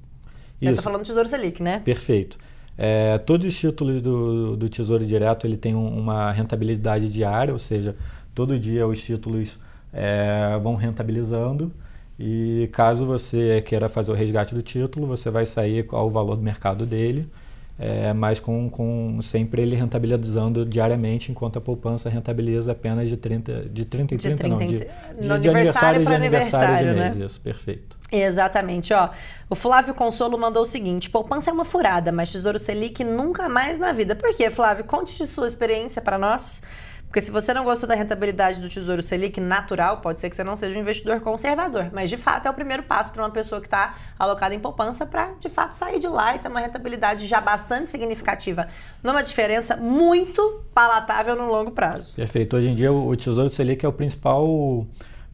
Isso. 0.60 0.70
Você 0.70 0.76
tá 0.76 0.82
falando 0.82 1.02
do 1.02 1.06
Tesouro 1.06 1.28
Selic, 1.28 1.62
né? 1.62 1.80
Perfeito. 1.80 2.38
É, 2.76 3.18
todos 3.18 3.46
os 3.46 3.58
títulos 3.58 4.00
do, 4.00 4.56
do 4.56 4.68
Tesouro 4.68 5.04
Direto 5.04 5.46
ele 5.46 5.56
tem 5.56 5.74
um, 5.74 5.86
uma 5.86 6.32
rentabilidade 6.32 7.08
diária, 7.08 7.52
ou 7.52 7.58
seja, 7.58 7.94
todo 8.34 8.58
dia 8.58 8.86
os 8.86 9.02
títulos 9.02 9.58
é, 9.92 10.58
vão 10.62 10.74
rentabilizando. 10.76 11.72
E 12.18 12.68
caso 12.72 13.06
você 13.06 13.62
queira 13.62 13.88
fazer 13.88 14.12
o 14.12 14.14
resgate 14.14 14.54
do 14.54 14.62
título, 14.62 15.06
você 15.06 15.30
vai 15.30 15.46
sair 15.46 15.86
ao 15.90 16.10
valor 16.10 16.36
do 16.36 16.42
mercado 16.42 16.84
dele, 16.84 17.26
é, 17.78 18.12
mas 18.12 18.38
com, 18.38 18.68
com 18.68 19.18
sempre 19.22 19.62
ele 19.62 19.74
rentabilizando 19.74 20.66
diariamente, 20.66 21.32
enquanto 21.32 21.58
a 21.58 21.60
poupança 21.62 22.10
rentabiliza 22.10 22.72
apenas 22.72 23.08
de 23.08 23.16
30, 23.16 23.70
de 23.70 23.84
30 23.86 24.14
em 24.14 24.18
30, 24.18 24.36
de 24.36 24.36
30 24.36 24.48
não, 24.48 24.58
de, 24.58 24.66
de, 25.36 25.40
de 25.40 25.48
aniversário 25.48 26.04
de 26.04 26.14
aniversário 26.14 26.78
de 26.78 26.98
mês. 26.98 27.16
Né? 27.16 27.24
Isso, 27.24 27.40
perfeito. 27.40 27.99
Exatamente, 28.12 28.92
ó. 28.92 29.10
O 29.48 29.54
Flávio 29.54 29.94
Consolo 29.94 30.36
mandou 30.38 30.62
o 30.62 30.66
seguinte: 30.66 31.10
poupança 31.10 31.50
é 31.50 31.52
uma 31.52 31.64
furada, 31.64 32.10
mas 32.10 32.30
Tesouro 32.30 32.58
Selic 32.58 33.04
nunca 33.04 33.48
mais 33.48 33.78
na 33.78 33.92
vida. 33.92 34.14
Por 34.14 34.34
quê, 34.34 34.50
Flávio? 34.50 34.84
Conte 34.84 35.16
de 35.16 35.26
sua 35.26 35.46
experiência 35.46 36.02
para 36.02 36.18
nós. 36.18 36.62
Porque 37.10 37.20
se 37.20 37.30
você 37.32 37.52
não 37.52 37.64
gostou 37.64 37.88
da 37.88 37.96
rentabilidade 37.96 38.60
do 38.60 38.68
Tesouro 38.68 39.02
Selic 39.02 39.40
natural, 39.40 39.96
pode 39.96 40.20
ser 40.20 40.30
que 40.30 40.36
você 40.36 40.44
não 40.44 40.54
seja 40.54 40.78
um 40.78 40.82
investidor 40.82 41.20
conservador. 41.20 41.90
Mas 41.92 42.08
de 42.08 42.16
fato 42.16 42.46
é 42.46 42.50
o 42.50 42.54
primeiro 42.54 42.84
passo 42.84 43.10
para 43.10 43.24
uma 43.24 43.30
pessoa 43.30 43.60
que 43.60 43.66
está 43.66 43.96
alocada 44.16 44.54
em 44.54 44.60
poupança 44.60 45.04
para 45.04 45.32
de 45.40 45.48
fato 45.48 45.72
sair 45.72 45.98
de 45.98 46.06
lá 46.06 46.36
e 46.36 46.38
ter 46.38 46.46
uma 46.46 46.60
rentabilidade 46.60 47.26
já 47.26 47.40
bastante 47.40 47.90
significativa, 47.90 48.68
numa 49.02 49.22
diferença 49.22 49.76
muito 49.76 50.62
palatável 50.72 51.34
no 51.34 51.50
longo 51.50 51.72
prazo. 51.72 52.14
Perfeito. 52.14 52.56
Hoje 52.56 52.68
em 52.68 52.76
dia 52.76 52.92
o 52.92 53.16
Tesouro 53.16 53.48
Selic 53.48 53.84
é 53.84 53.88
o 53.88 53.92
principal 53.92 54.86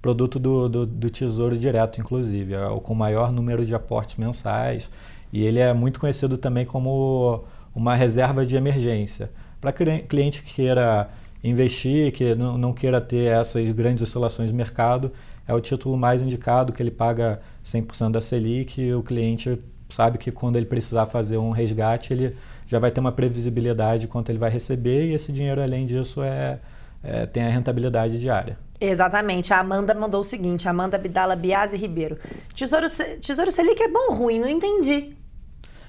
produto 0.07 0.39
do, 0.39 0.69
do, 0.69 0.87
do 0.87 1.11
Tesouro 1.11 1.59
Direto, 1.59 2.01
inclusive, 2.01 2.55
é 2.55 2.69
o 2.69 2.81
com 2.81 2.95
maior 2.95 3.33
número 3.33 3.67
de 3.67 3.75
aportes 3.75 4.15
mensais 4.15 4.89
e 5.33 5.45
ele 5.45 5.59
é 5.59 5.73
muito 5.73 5.99
conhecido 5.99 6.39
também 6.39 6.65
como 6.65 7.43
uma 7.75 7.93
reserva 7.97 8.47
de 8.47 8.55
emergência. 8.55 9.33
Para 9.61 9.73
cliente 9.73 10.45
que 10.45 10.55
queira 10.55 11.09
investir, 11.43 12.13
que 12.13 12.37
não, 12.37 12.57
não 12.57 12.73
queira 12.73 13.01
ter 13.01 13.33
essas 13.33 13.69
grandes 13.73 14.01
oscilações 14.01 14.49
de 14.49 14.55
mercado, 14.55 15.11
é 15.45 15.53
o 15.53 15.61
título 15.61 15.97
mais 15.97 16.23
indicado, 16.23 16.73
que 16.73 16.81
ele 16.81 16.93
paga 16.93 17.41
100% 17.65 18.13
da 18.13 18.21
Selic 18.21 18.81
e 18.81 18.95
o 18.95 19.03
cliente 19.03 19.59
sabe 19.89 20.19
que 20.19 20.31
quando 20.31 20.55
ele 20.55 20.67
precisar 20.67 21.07
fazer 21.07 21.37
um 21.37 21.51
resgate, 21.51 22.13
ele 22.13 22.37
já 22.65 22.79
vai 22.79 22.93
ter 22.93 23.01
uma 23.01 23.11
previsibilidade 23.11 24.03
de 24.03 24.07
quanto 24.07 24.31
ele 24.31 24.39
vai 24.39 24.51
receber 24.51 25.09
e 25.09 25.15
esse 25.15 25.33
dinheiro, 25.33 25.61
além 25.61 25.85
disso, 25.85 26.23
é, 26.23 26.61
é 27.03 27.27
tem 27.27 27.43
a 27.43 27.51
rentabilidade 27.51 28.21
diária. 28.21 28.57
Exatamente. 28.81 29.53
A 29.53 29.61
Amanda 29.61 29.95
mandou 29.95 30.21
o 30.21 30.25
seguinte, 30.25 30.69
Amanda 30.69 30.99
Bidala 30.99 31.35
Biasi 31.35 31.77
Ribeiro. 31.77 32.19
Tesouro, 32.55 32.87
Tesouro 33.21 33.51
Selic 33.53 33.83
é 33.83 33.89
bom 33.89 34.11
ou 34.11 34.15
ruim? 34.15 34.39
Não 34.39 34.49
entendi. 34.49 35.17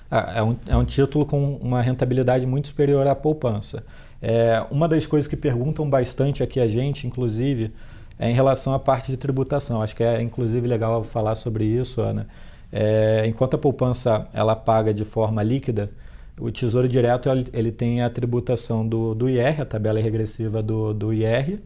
Ah, 0.09 0.33
é, 0.37 0.43
um, 0.43 0.55
é 0.67 0.77
um 0.77 0.85
título 0.85 1.25
com 1.25 1.55
uma 1.55 1.81
rentabilidade 1.81 2.47
muito 2.47 2.69
superior 2.69 3.05
à 3.07 3.13
poupança. 3.13 3.83
É, 4.21 4.65
uma 4.71 4.87
das 4.87 5.05
coisas 5.05 5.27
que 5.27 5.35
perguntam 5.35 5.89
bastante 5.89 6.41
aqui 6.41 6.59
a 6.59 6.67
gente, 6.67 7.05
inclusive, 7.05 7.73
é 8.17 8.29
em 8.29 8.33
relação 8.33 8.73
à 8.73 8.79
parte 8.79 9.11
de 9.11 9.17
tributação. 9.17 9.81
Acho 9.81 9.95
que 9.95 10.03
é 10.03 10.21
inclusive 10.21 10.67
legal 10.67 11.03
falar 11.03 11.35
sobre 11.35 11.65
isso, 11.65 12.01
Ana. 12.01 12.27
É, 12.71 13.25
enquanto 13.27 13.55
a 13.55 13.57
poupança 13.57 14.27
ela 14.33 14.55
paga 14.55 14.93
de 14.93 15.05
forma 15.05 15.43
líquida, 15.43 15.91
o 16.39 16.51
Tesouro 16.51 16.87
Direto 16.87 17.29
ele 17.53 17.71
tem 17.71 18.01
a 18.01 18.09
tributação 18.09 18.87
do, 18.87 19.13
do 19.13 19.29
IR, 19.29 19.61
a 19.61 19.65
tabela 19.65 19.99
regressiva 19.99 20.61
do, 20.61 20.93
do 20.93 21.13
IR, 21.13 21.59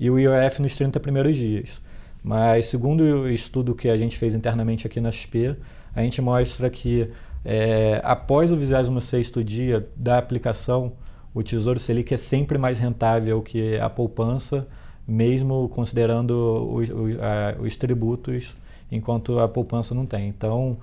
e 0.00 0.10
o 0.10 0.18
IOF 0.18 0.62
nos 0.62 0.74
30 0.74 0.98
primeiros 0.98 1.36
dias. 1.36 1.80
Mas, 2.24 2.66
segundo 2.66 3.02
o 3.02 3.28
estudo 3.28 3.74
que 3.74 3.88
a 3.88 3.98
gente 3.98 4.16
fez 4.16 4.34
internamente 4.34 4.86
aqui 4.86 5.00
na 5.00 5.12
XP, 5.12 5.56
a 5.94 6.02
gente 6.02 6.20
mostra 6.22 6.70
que 6.70 7.10
é, 7.44 8.00
após 8.02 8.50
o 8.50 8.56
26º 8.56 9.44
dia 9.44 9.86
da 9.94 10.16
aplicação, 10.18 10.92
o 11.34 11.42
Tesouro 11.42 11.78
Selic 11.78 12.12
é 12.14 12.16
sempre 12.16 12.56
mais 12.58 12.78
rentável 12.78 13.40
que 13.42 13.78
a 13.78 13.88
poupança, 13.88 14.66
mesmo 15.06 15.68
considerando 15.68 16.32
os, 16.72 16.88
os, 16.88 17.16
os 17.60 17.76
tributos 17.76 18.56
enquanto 18.90 19.38
a 19.38 19.48
poupança 19.48 19.94
não 19.94 20.04
tem. 20.04 20.28
Então, 20.28 20.78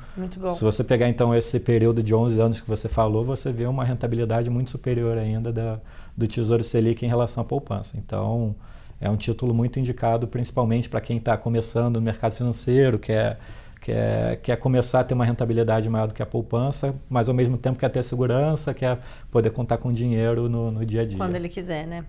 se 0.53 0.63
você 0.63 0.83
pegar 0.83 1.09
então 1.09 1.36
esse 1.36 1.59
período 1.59 2.01
de 2.01 2.15
11 2.15 2.39
anos 2.39 2.62
que 2.62 2.67
você 2.67 2.88
falou, 2.88 3.24
você 3.24 3.51
vê 3.51 3.65
uma 3.65 3.83
rentabilidade 3.83 4.50
muito 4.50 4.69
superior 4.69 5.17
ainda 5.17 5.51
da, 5.51 5.79
do 6.15 6.25
Tesouro 6.25 6.63
Selic 6.63 7.05
em 7.05 7.09
relação 7.09 7.41
à 7.41 7.45
poupança. 7.45 7.97
Então, 7.97 8.55
é 9.00 9.10
um 9.10 9.16
título 9.18 9.54
muito 9.54 9.80
indicado 9.80 10.27
principalmente 10.27 10.89
para 10.89 11.01
quem 11.01 11.18
está 11.18 11.38
começando 11.38 11.98
no 11.98 12.01
mercado 12.01 12.34
financeiro, 12.34 12.98
quer 12.98 13.39
quer, 13.79 14.38
quer 14.38 14.57
começar 14.57 15.01
a 15.01 15.03
ter 15.03 15.13
uma 15.13 15.25
rentabilidade 15.25 15.89
maior 15.89 16.07
do 16.07 16.13
que 16.13 16.22
a 16.22 16.25
poupança, 16.25 16.96
mas 17.10 17.27
ao 17.29 17.34
mesmo 17.34 17.57
tempo 17.57 17.77
quer 17.77 17.89
ter 17.89 18.03
segurança, 18.03 18.74
quer 18.74 19.00
poder 19.31 19.51
contar 19.51 19.77
com 19.77 19.91
dinheiro 19.91 20.50
no, 20.50 20.72
no 20.72 20.86
dia 20.86 21.01
a 21.01 21.05
dia. 21.05 21.17
Quando 21.17 21.36
ele 21.36 21.50
quiser, 21.50 21.86
né? 21.86 22.05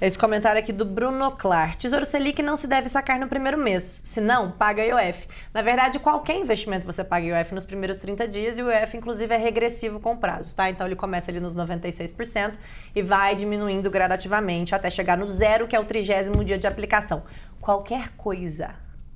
Esse 0.00 0.18
comentário 0.18 0.58
aqui 0.58 0.72
do 0.72 0.84
Bruno 0.84 1.30
Clar. 1.32 1.76
Tesouro 1.76 2.06
Selic 2.06 2.42
não 2.42 2.56
se 2.56 2.66
deve 2.66 2.88
sacar 2.88 3.18
no 3.18 3.28
primeiro 3.28 3.58
mês, 3.58 3.82
se 3.82 4.20
não, 4.20 4.50
paga 4.50 4.84
IOF. 4.84 5.28
Na 5.52 5.62
verdade, 5.62 5.98
qualquer 5.98 6.38
investimento 6.38 6.86
você 6.86 7.04
paga 7.04 7.26
IOF 7.26 7.54
nos 7.54 7.64
primeiros 7.64 7.96
30 7.98 8.26
dias 8.26 8.58
e 8.58 8.62
o 8.62 8.70
IOF, 8.70 8.96
inclusive, 8.96 9.34
é 9.34 9.38
regressivo 9.38 10.00
com 10.00 10.16
prazo, 10.16 10.54
tá? 10.54 10.70
Então 10.70 10.86
ele 10.86 10.96
começa 10.96 11.30
ali 11.30 11.40
nos 11.40 11.54
96% 11.54 12.54
e 12.94 13.02
vai 13.02 13.36
diminuindo 13.36 13.90
gradativamente 13.90 14.74
até 14.74 14.88
chegar 14.88 15.16
no 15.18 15.26
zero, 15.26 15.68
que 15.68 15.76
é 15.76 15.80
o 15.80 15.84
trigésimo 15.84 16.44
dia 16.44 16.58
de 16.58 16.66
aplicação. 16.66 17.22
Qualquer 17.60 18.10
coisa, 18.16 18.70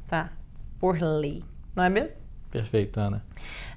tá? 0.07 0.31
Por 0.79 1.01
lei 1.01 1.43
não 1.75 1.85
é 1.85 1.89
mesmo? 1.89 2.17
Perfeito, 2.51 3.01
Ana. 3.01 3.25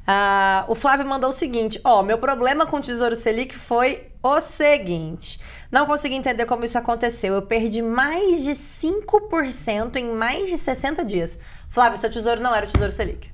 Ah, 0.06 0.66
o 0.68 0.76
Flávio 0.76 1.06
mandou 1.06 1.30
o 1.30 1.34
seguinte: 1.34 1.82
ó, 1.84 2.02
meu 2.04 2.18
problema 2.18 2.66
com 2.66 2.78
o 2.78 2.82
Tesouro 2.82 3.16
Selic 3.16 3.58
foi 3.58 4.08
o 4.24 4.40
seguinte. 4.40 5.40
Não 5.72 5.86
consegui 5.86 6.16
entender 6.16 6.46
como 6.46 6.64
isso 6.64 6.78
aconteceu. 6.78 7.34
Eu 7.34 7.42
perdi 7.42 7.82
mais 7.82 8.44
de 8.44 8.52
5% 8.52 9.98
em 9.98 10.14
mais 10.14 10.50
de 10.50 10.58
60 10.58 11.04
dias. 11.04 11.38
Flávio, 11.70 11.98
seu 11.98 12.10
tesouro 12.10 12.42
não 12.42 12.56
era 12.56 12.66
o 12.66 12.70
Tesouro 12.70 12.94
Selic. 12.94 13.30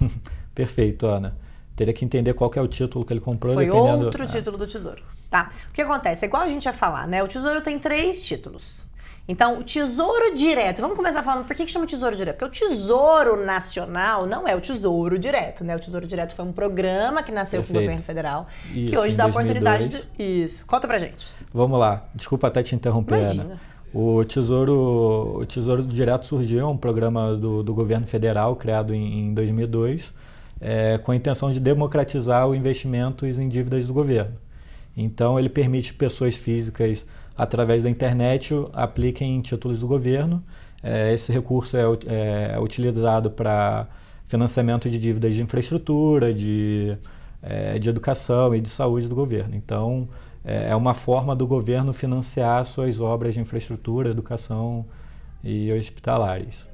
Perfeito, 0.54 1.06
Ana. 1.06 1.36
Teria 1.74 1.94
que 1.94 2.04
entender 2.04 2.34
qual 2.34 2.50
que 2.50 2.58
é 2.58 2.62
o 2.62 2.68
título 2.68 3.04
que 3.04 3.12
ele 3.12 3.20
comprou. 3.20 3.54
Foi 3.54 3.64
dependendo... 3.64 4.04
outro 4.04 4.26
título 4.26 4.58
do 4.58 4.66
Tesouro. 4.66 5.02
Tá. 5.30 5.50
O 5.70 5.72
que 5.72 5.80
acontece? 5.80 6.24
É 6.24 6.28
igual 6.28 6.42
a 6.42 6.48
gente 6.48 6.66
ia 6.66 6.72
falar, 6.72 7.06
né? 7.06 7.22
O 7.22 7.28
Tesouro 7.28 7.62
tem 7.62 7.78
três 7.78 8.24
títulos. 8.24 8.87
Então, 9.30 9.58
o 9.58 9.62
Tesouro 9.62 10.34
Direto, 10.34 10.80
vamos 10.80 10.96
começar 10.96 11.22
falando 11.22 11.46
por 11.46 11.54
que, 11.54 11.66
que 11.66 11.70
chama 11.70 11.86
Tesouro 11.86 12.16
Direto? 12.16 12.38
Porque 12.38 12.64
o 12.64 12.68
Tesouro 12.68 13.44
Nacional 13.44 14.26
não 14.26 14.48
é 14.48 14.56
o 14.56 14.60
Tesouro 14.60 15.18
Direto, 15.18 15.62
né? 15.62 15.76
O 15.76 15.78
Tesouro 15.78 16.06
Direto 16.06 16.34
foi 16.34 16.46
um 16.46 16.52
programa 16.52 17.22
que 17.22 17.30
nasceu 17.30 17.62
com 17.62 17.70
o 17.70 17.74
governo 17.74 18.02
federal, 18.02 18.46
Isso, 18.74 18.90
que 18.90 18.98
hoje 18.98 19.14
dá 19.14 19.24
2002. 19.24 19.34
oportunidade 19.34 20.08
de... 20.16 20.44
Isso. 20.44 20.64
Conta 20.66 20.88
pra 20.88 20.98
gente. 20.98 21.26
Vamos 21.52 21.78
lá. 21.78 22.06
Desculpa 22.14 22.46
até 22.46 22.62
te 22.62 22.74
interromper, 22.74 23.16
Imagina. 23.16 23.42
Ana. 23.42 23.60
O 23.92 24.24
Tesouro, 24.24 25.40
o 25.40 25.46
Tesouro 25.46 25.82
Direto 25.84 26.24
surgiu, 26.24 26.60
é 26.60 26.66
um 26.66 26.76
programa 26.76 27.34
do, 27.34 27.62
do 27.62 27.74
governo 27.74 28.06
federal 28.06 28.56
criado 28.56 28.94
em, 28.94 29.20
em 29.20 29.34
2002, 29.34 30.12
é, 30.58 30.96
com 30.98 31.12
a 31.12 31.16
intenção 31.16 31.50
de 31.50 31.60
democratizar 31.60 32.48
o 32.48 32.54
investimentos 32.54 33.38
em 33.38 33.46
dívidas 33.46 33.86
do 33.86 33.92
governo. 33.92 34.32
Então, 35.00 35.38
ele 35.38 35.48
permite 35.48 35.94
pessoas 35.94 36.36
físicas 36.36 37.06
através 37.36 37.84
da 37.84 37.90
internet, 37.90 38.52
apliquem 38.72 39.40
títulos 39.40 39.80
do 39.80 39.86
governo. 39.86 40.42
É, 40.82 41.14
esse 41.14 41.32
recurso 41.32 41.76
é, 41.76 41.82
é 42.54 42.58
utilizado 42.60 43.30
para 43.30 43.86
financiamento 44.26 44.90
de 44.90 44.98
dívidas 44.98 45.34
de 45.34 45.42
infraestrutura, 45.42 46.34
de, 46.34 46.98
é, 47.42 47.78
de 47.78 47.88
educação 47.88 48.54
e 48.54 48.60
de 48.60 48.68
saúde 48.68 49.08
do 49.08 49.14
governo. 49.14 49.54
Então, 49.54 50.08
é, 50.44 50.70
é 50.70 50.76
uma 50.76 50.94
forma 50.94 51.34
do 51.34 51.46
governo 51.46 51.92
financiar 51.92 52.64
suas 52.66 53.00
obras 53.00 53.34
de 53.34 53.40
infraestrutura, 53.40 54.10
educação 54.10 54.84
e 55.42 55.72
hospitalares. 55.72 56.67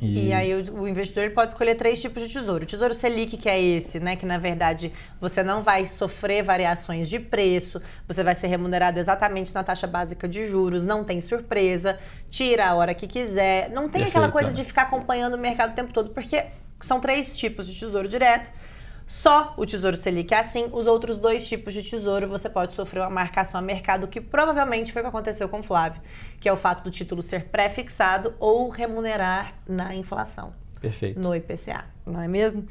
E, 0.00 0.26
e 0.26 0.32
aí 0.32 0.54
o, 0.54 0.82
o, 0.82 0.88
investidor 0.88 1.30
pode 1.30 1.52
escolher 1.52 1.74
três 1.74 2.00
tipos 2.00 2.22
de 2.22 2.32
tesouro. 2.32 2.62
O 2.62 2.66
tesouro 2.66 2.94
Selic, 2.94 3.36
que 3.36 3.48
é 3.48 3.60
esse, 3.60 3.98
né? 3.98 4.14
Que 4.14 4.24
na 4.24 4.38
verdade 4.38 4.92
você 5.20 5.42
não 5.42 5.60
vai 5.60 5.86
sofrer 5.86 6.42
variações 6.44 7.08
de 7.08 7.18
preço, 7.18 7.82
você 8.06 8.22
vai 8.22 8.34
ser 8.36 8.46
remunerado 8.46 9.00
exatamente 9.00 9.52
na 9.52 9.64
taxa 9.64 9.86
básica 9.88 10.28
de 10.28 10.46
juros, 10.46 10.84
não 10.84 11.02
tem 11.02 11.20
surpresa, 11.20 11.98
tira 12.30 12.68
a 12.68 12.74
hora 12.74 12.94
que 12.94 13.08
quiser. 13.08 13.70
Não 13.70 13.88
tem 13.88 14.02
Perfeito. 14.02 14.10
aquela 14.10 14.30
coisa 14.30 14.52
de 14.52 14.64
ficar 14.64 14.82
acompanhando 14.82 15.34
o 15.34 15.38
mercado 15.38 15.72
o 15.72 15.74
tempo 15.74 15.92
todo, 15.92 16.10
porque 16.10 16.46
são 16.80 17.00
três 17.00 17.36
tipos 17.36 17.66
de 17.66 17.76
tesouro 17.76 18.06
direto. 18.06 18.52
Só 19.08 19.54
o 19.56 19.64
Tesouro 19.64 19.96
Selic 19.96 20.34
é 20.34 20.40
assim, 20.40 20.68
os 20.70 20.86
outros 20.86 21.16
dois 21.16 21.48
tipos 21.48 21.72
de 21.72 21.82
tesouro 21.82 22.28
você 22.28 22.46
pode 22.46 22.74
sofrer 22.74 23.00
uma 23.00 23.08
marcação 23.08 23.58
a 23.58 23.62
mercado, 23.62 24.06
que 24.06 24.20
provavelmente 24.20 24.92
foi 24.92 25.00
o 25.00 25.04
que 25.06 25.08
aconteceu 25.08 25.48
com 25.48 25.60
o 25.60 25.62
Flávio, 25.62 26.02
que 26.38 26.46
é 26.46 26.52
o 26.52 26.58
fato 26.58 26.84
do 26.84 26.90
título 26.90 27.22
ser 27.22 27.44
pré-fixado 27.44 28.34
ou 28.38 28.68
remunerar 28.68 29.54
na 29.66 29.94
inflação. 29.94 30.52
Perfeito. 30.78 31.18
No 31.18 31.34
IPCA, 31.34 31.86
não 32.04 32.20
é 32.20 32.28
mesmo? 32.28 32.66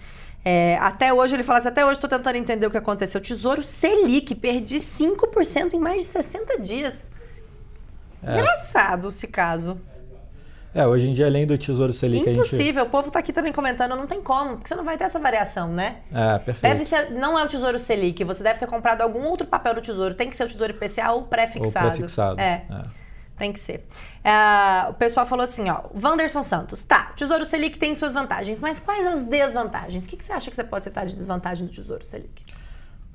É, 0.46 0.78
até 0.78 1.12
hoje, 1.12 1.36
ele 1.36 1.44
fala 1.44 1.58
assim, 1.58 1.70
até 1.70 1.84
hoje 1.84 1.96
estou 1.96 2.10
tentando 2.10 2.36
entender 2.36 2.68
o 2.68 2.72
que 2.72 2.78
aconteceu. 2.78 3.20
Tesouro 3.20 3.64
Selic, 3.64 4.36
perdi 4.36 4.78
5% 4.78 5.74
em 5.74 5.80
mais 5.80 6.04
de 6.04 6.10
60 6.10 6.62
dias. 6.62 6.94
É. 8.22 8.38
Engraçado 8.38 9.08
esse 9.08 9.28
caso. 9.28 9.82
É, 10.78 10.86
hoje 10.86 11.10
em 11.10 11.12
dia, 11.12 11.26
além 11.26 11.48
do 11.48 11.58
Tesouro 11.58 11.92
Selic, 11.92 12.30
Impossível. 12.30 12.60
a 12.60 12.64
gente... 12.66 12.80
o 12.82 12.86
povo 12.86 13.08
está 13.08 13.18
aqui 13.18 13.34
também 13.34 13.52
comentando, 13.52 13.96
não 13.96 14.06
tem 14.06 14.22
como, 14.22 14.58
porque 14.58 14.68
você 14.68 14.76
não 14.76 14.84
vai 14.84 14.96
ter 14.96 15.06
essa 15.06 15.18
variação, 15.18 15.70
né? 15.70 16.02
É, 16.14 16.38
perfeito. 16.38 16.72
Deve 16.72 16.86
ser, 16.86 17.10
não 17.10 17.38
é 17.38 17.44
o 17.44 17.48
Tesouro 17.48 17.80
Selic, 17.80 18.24
você 18.24 18.44
deve 18.44 18.60
ter 18.60 18.68
comprado 18.68 19.02
algum 19.02 19.24
outro 19.24 19.48
papel 19.48 19.74
do 19.74 19.82
Tesouro, 19.82 20.14
tem 20.14 20.30
que 20.30 20.38
ser 20.38 20.44
o 20.44 20.48
Tesouro 20.48 20.72
IPCA 20.72 21.14
ou 21.14 21.24
pré-fixado. 21.24 21.88
Ou 21.88 21.92
pré-fixado, 21.94 22.40
é. 22.40 22.64
é. 22.70 22.84
Tem 23.40 23.52
que 23.52 23.60
ser. 23.60 23.88
É, 24.24 24.88
o 24.90 24.94
pessoal 24.94 25.26
falou 25.26 25.46
assim, 25.46 25.68
ó, 25.68 25.86
Wanderson 26.00 26.44
Santos, 26.44 26.84
tá, 26.84 27.12
Tesouro 27.16 27.44
Selic 27.44 27.80
tem 27.80 27.96
suas 27.96 28.14
vantagens, 28.14 28.60
mas 28.60 28.80
quais 28.80 29.08
as 29.08 29.24
desvantagens? 29.24 30.06
O 30.06 30.08
que, 30.08 30.16
que 30.16 30.24
você 30.24 30.34
acha 30.34 30.52
que 30.52 30.56
você 30.56 30.64
pode 30.64 30.86
citar 30.86 31.08
de 31.08 31.16
desvantagem 31.16 31.66
do 31.66 31.74
Tesouro 31.74 32.06
Selic? 32.06 32.46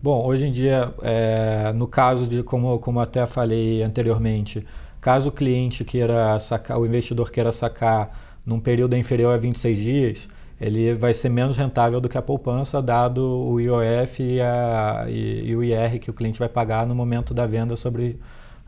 Bom, 0.02 0.26
hoje 0.26 0.48
em 0.48 0.52
dia, 0.52 0.92
é, 1.00 1.72
no 1.72 1.86
caso 1.86 2.26
de, 2.26 2.42
como, 2.42 2.76
como 2.80 2.98
até 2.98 3.24
falei 3.24 3.84
anteriormente, 3.84 4.66
caso 5.02 5.30
o 5.30 5.32
cliente 5.32 5.84
queira 5.84 6.38
sacar, 6.38 6.78
o 6.78 6.86
investidor 6.86 7.30
queira 7.32 7.52
sacar 7.52 8.38
num 8.46 8.60
período 8.60 8.96
inferior 8.96 9.34
a 9.34 9.36
26 9.36 9.78
dias, 9.78 10.28
ele 10.60 10.94
vai 10.94 11.12
ser 11.12 11.28
menos 11.28 11.56
rentável 11.56 12.00
do 12.00 12.08
que 12.08 12.16
a 12.16 12.22
poupança, 12.22 12.80
dado 12.80 13.20
o 13.20 13.60
IOF 13.60 14.22
e, 14.22 14.40
a, 14.40 15.06
e, 15.08 15.50
e 15.50 15.56
o 15.56 15.64
IR 15.64 15.98
que 15.98 16.08
o 16.08 16.14
cliente 16.14 16.38
vai 16.38 16.48
pagar 16.48 16.86
no 16.86 16.94
momento 16.94 17.34
da 17.34 17.44
venda 17.44 17.76
sobre 17.76 18.18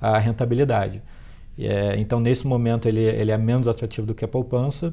a 0.01 0.19
rentabilidade. 0.19 1.01
É, 1.57 1.95
então, 1.99 2.19
nesse 2.19 2.45
momento, 2.49 2.89
ele, 2.89 3.01
ele 3.01 3.31
é 3.31 3.39
menos 3.39 3.69
atrativo 3.69 4.05
do 4.05 4.15
que 4.15 4.25
a 4.25 4.29
poupança. 4.29 4.93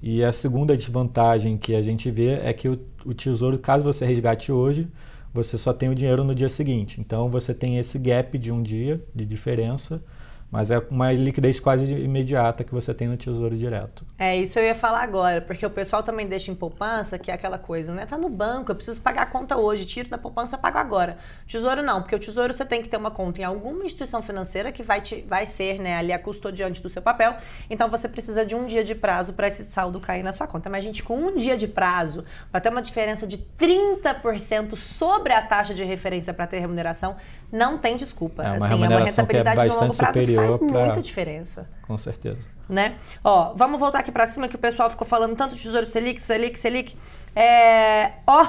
E 0.00 0.24
a 0.24 0.32
segunda 0.32 0.74
desvantagem 0.74 1.58
que 1.58 1.74
a 1.74 1.82
gente 1.82 2.10
vê 2.10 2.40
é 2.42 2.52
que 2.54 2.66
o, 2.66 2.80
o 3.04 3.12
tesouro, 3.12 3.58
caso 3.58 3.84
você 3.84 4.06
resgate 4.06 4.50
hoje, 4.50 4.88
você 5.34 5.58
só 5.58 5.74
tem 5.74 5.90
o 5.90 5.94
dinheiro 5.94 6.24
no 6.24 6.34
dia 6.34 6.48
seguinte. 6.48 6.98
Então, 6.98 7.28
você 7.28 7.52
tem 7.52 7.76
esse 7.76 7.98
gap 7.98 8.38
de 8.38 8.50
um 8.50 8.62
dia 8.62 9.02
de 9.14 9.26
diferença 9.26 10.02
mas 10.50 10.70
é 10.70 10.78
uma 10.90 11.12
liquidez 11.12 11.60
quase 11.60 11.92
imediata 11.92 12.64
que 12.64 12.72
você 12.72 12.94
tem 12.94 13.06
no 13.06 13.16
Tesouro 13.16 13.56
Direto. 13.56 14.04
É, 14.18 14.36
isso 14.36 14.58
eu 14.58 14.64
ia 14.64 14.74
falar 14.74 15.02
agora, 15.02 15.40
porque 15.40 15.64
o 15.64 15.70
pessoal 15.70 16.02
também 16.02 16.26
deixa 16.26 16.50
em 16.50 16.54
poupança, 16.54 17.18
que 17.18 17.30
é 17.30 17.34
aquela 17.34 17.58
coisa, 17.58 17.92
né? 17.92 18.06
Tá 18.06 18.16
no 18.16 18.28
banco, 18.28 18.70
eu 18.70 18.74
preciso 18.74 19.00
pagar 19.00 19.22
a 19.22 19.26
conta 19.26 19.56
hoje, 19.56 19.84
tiro 19.84 20.08
da 20.08 20.16
poupança, 20.16 20.56
pago 20.56 20.78
agora. 20.78 21.18
Tesouro 21.46 21.82
não, 21.82 22.00
porque 22.00 22.14
o 22.14 22.18
Tesouro 22.18 22.52
você 22.52 22.64
tem 22.64 22.82
que 22.82 22.88
ter 22.88 22.96
uma 22.96 23.10
conta 23.10 23.42
em 23.42 23.44
alguma 23.44 23.84
instituição 23.84 24.22
financeira 24.22 24.72
que 24.72 24.82
vai, 24.82 25.00
te, 25.00 25.20
vai 25.28 25.44
ser 25.44 25.78
né, 25.80 25.96
ali 25.96 26.12
a 26.12 26.18
custodiante 26.18 26.82
do 26.82 26.88
seu 26.88 27.02
papel, 27.02 27.36
então 27.68 27.90
você 27.90 28.08
precisa 28.08 28.44
de 28.44 28.54
um 28.54 28.66
dia 28.66 28.82
de 28.82 28.94
prazo 28.94 29.34
para 29.34 29.48
esse 29.48 29.64
saldo 29.64 30.00
cair 30.00 30.22
na 30.22 30.32
sua 30.32 30.46
conta. 30.46 30.70
Mas, 30.70 30.82
gente, 30.82 31.02
com 31.02 31.16
um 31.18 31.36
dia 31.36 31.56
de 31.56 31.68
prazo, 31.68 32.24
vai 32.50 32.60
ter 32.60 32.70
uma 32.70 32.82
diferença 32.82 33.26
de 33.26 33.38
30% 33.58 34.76
sobre 34.76 35.32
a 35.32 35.42
taxa 35.42 35.74
de 35.74 35.84
referência 35.84 36.32
para 36.32 36.46
ter 36.46 36.58
remuneração, 36.58 37.16
não 37.50 37.78
tem 37.78 37.96
desculpa. 37.96 38.42
É 38.42 38.46
uma 38.46 38.56
assim, 38.56 38.68
remuneração 38.68 39.22
é 39.22 39.24
uma 39.24 39.28
que 39.28 39.36
é 39.36 39.44
bastante 39.44 39.96
superior 39.96 40.58
faz 40.58 40.70
muita 40.70 41.02
diferença. 41.02 41.68
Com 41.82 41.96
certeza. 41.96 42.46
Né? 42.68 42.96
Ó, 43.24 43.54
vamos 43.54 43.80
voltar 43.80 44.00
aqui 44.00 44.12
para 44.12 44.26
cima 44.26 44.48
que 44.48 44.56
o 44.56 44.58
pessoal 44.58 44.90
ficou 44.90 45.06
falando 45.06 45.34
tanto 45.34 45.54
de 45.54 45.62
Tesouro 45.62 45.86
Selic, 45.86 46.20
Selic, 46.20 46.58
Selic. 46.58 46.96
É... 47.34 48.12
Ó, 48.26 48.46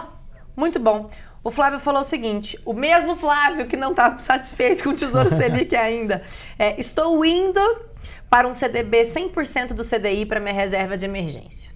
muito 0.55 0.79
bom. 0.79 1.09
O 1.41 1.49
Flávio 1.49 1.79
falou 1.79 2.01
o 2.01 2.05
seguinte: 2.05 2.59
o 2.65 2.73
mesmo 2.73 3.15
Flávio 3.15 3.65
que 3.67 3.77
não 3.77 3.91
está 3.91 4.19
satisfeito 4.19 4.83
com 4.83 4.89
o 4.89 4.93
Tesouro 4.93 5.29
Selic 5.29 5.73
ainda. 5.77 6.21
É, 6.57 6.77
estou 6.79 7.23
indo 7.23 7.61
para 8.29 8.47
um 8.47 8.53
CDB 8.53 9.03
100% 9.03 9.73
do 9.73 9.83
CDI 9.83 10.25
para 10.25 10.39
minha 10.41 10.53
reserva 10.53 10.97
de 10.97 11.05
emergência. 11.05 11.71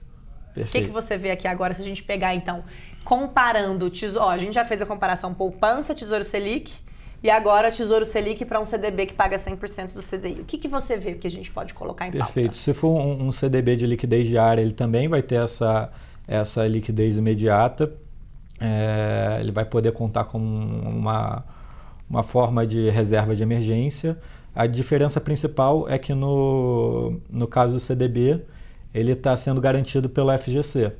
O 0.55 0.65
que, 0.65 0.83
que 0.83 0.91
você 0.91 1.17
vê 1.17 1.31
aqui 1.31 1.47
agora 1.47 1.73
se 1.73 1.81
a 1.81 1.85
gente 1.85 2.03
pegar 2.03 2.35
então, 2.35 2.63
comparando 3.03 3.87
o 3.87 3.89
tesouro. 3.89 4.27
Ó, 4.27 4.29
a 4.29 4.37
gente 4.37 4.53
já 4.53 4.63
fez 4.63 4.81
a 4.83 4.85
comparação 4.85 5.33
poupança, 5.33 5.95
Tesouro 5.95 6.23
Selic 6.23 6.83
e 7.23 7.29
agora 7.29 7.71
Tesouro 7.71 8.05
Selic 8.05 8.43
para 8.43 8.59
um 8.59 8.65
CDB 8.65 9.05
que 9.05 9.13
paga 9.13 9.37
100% 9.37 9.93
do 9.93 10.03
CDI. 10.03 10.41
O 10.41 10.45
que, 10.45 10.57
que 10.57 10.67
você 10.67 10.97
vê 10.97 11.13
que 11.13 11.25
a 11.25 11.31
gente 11.31 11.49
pode 11.49 11.73
colocar 11.73 12.05
em 12.05 12.11
Perfeito. 12.11 12.47
pauta? 12.47 12.59
Se 12.59 12.73
for 12.73 12.89
um, 12.89 13.27
um 13.27 13.31
CDB 13.31 13.77
de 13.77 13.87
liquidez 13.87 14.27
diária, 14.27 14.61
ele 14.61 14.73
também 14.73 15.07
vai 15.07 15.21
ter 15.21 15.35
essa, 15.35 15.89
essa 16.27 16.67
liquidez 16.67 17.15
imediata. 17.15 17.93
É, 18.59 19.37
ele 19.39 19.53
vai 19.53 19.63
poder 19.63 19.93
contar 19.93 20.25
com 20.25 20.37
uma, 20.37 21.45
uma 22.09 22.23
forma 22.23 22.67
de 22.67 22.89
reserva 22.89 23.33
de 23.33 23.41
emergência. 23.41 24.19
A 24.53 24.67
diferença 24.67 25.21
principal 25.21 25.87
é 25.87 25.97
que 25.97 26.13
no, 26.13 27.21
no 27.29 27.47
caso 27.47 27.75
do 27.75 27.79
CDB, 27.79 28.41
ele 28.93 29.13
está 29.13 29.35
sendo 29.37 29.61
garantido 29.61 30.09
pelo 30.09 30.37
FGC. 30.37 30.91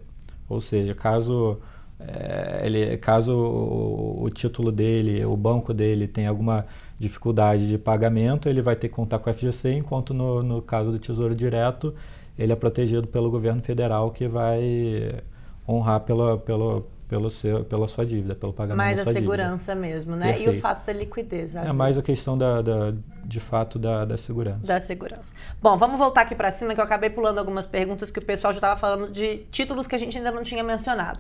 Ou 0.48 0.62
seja, 0.62 0.96
caso, 0.96 1.60
é, 2.07 2.65
ele, 2.65 2.98
caso 2.98 3.33
o, 3.33 4.24
o, 4.24 4.29
título 4.29 4.72
dele, 4.72 5.24
o 5.25 5.36
banco 5.38 5.74
dele 5.74 6.07
tenha 6.07 6.29
alguma 6.29 6.65
dificuldade 7.00 7.67
de 7.67 7.77
pagamento, 7.77 8.50
ele 8.50 8.62
vai 8.62 8.75
ter 8.75 8.89
que 8.89 8.95
contar 8.95 9.19
com 9.19 9.29
o 9.29 9.33
FGC, 9.33 9.74
enquanto 9.74 10.13
no, 10.13 10.43
no 10.43 10.62
caso 10.62 10.91
do 10.91 11.00
Tesouro 11.00 11.36
Direto, 11.36 11.93
ele 12.38 12.51
é 12.51 12.55
protegido 12.55 13.07
pelo 13.07 13.29
governo 13.29 13.62
federal 13.62 14.12
que 14.12 14.27
vai 14.27 15.22
honrar 15.67 16.01
pela, 16.01 16.38
pela, 16.38 16.83
pelo 17.13 17.29
seu, 17.29 17.63
pela 17.63 17.88
sua 17.88 18.03
dívida, 18.03 18.34
pelo 18.34 18.51
pagamento 18.51 18.77
mais 18.77 18.98
da 18.98 19.03
sua 19.03 19.13
dívida. 19.13 19.27
Mais 19.27 19.39
a 19.39 19.58
segurança 19.60 19.75
mesmo, 19.75 20.15
né? 20.15 20.29
Perfeito. 20.29 20.55
E 20.55 20.58
o 20.58 20.62
fato 20.62 20.84
da 20.84 20.93
liquidez. 20.93 21.55
É 21.55 21.60
vezes. 21.60 21.75
mais 21.75 21.96
a 21.96 22.01
questão 22.01 22.36
da, 22.36 22.60
da, 22.63 22.91
de 23.24 23.39
fato 23.39 23.77
da, 23.77 24.03
da 24.03 24.17
segurança. 24.17 24.65
Da 24.65 24.79
segurança. 24.79 25.32
Bom, 25.62 25.77
vamos 25.77 26.00
voltar 26.00 26.22
aqui 26.22 26.34
para 26.34 26.50
cima 26.50 26.74
que 26.74 26.79
eu 26.79 26.84
acabei 26.84 27.12
pulando 27.12 27.38
algumas 27.38 27.67
perguntas 27.67 28.10
que 28.10 28.17
o 28.17 28.25
pessoal 28.25 28.51
já 28.51 28.58
estava 28.58 28.79
falando 28.79 29.12
de 29.12 29.46
títulos 29.51 29.86
que 29.86 29.93
a 29.93 30.00
gente 30.00 30.17
ainda 30.17 30.32
não 30.32 30.41
tinha 30.41 30.63
mencionado. 30.63 31.20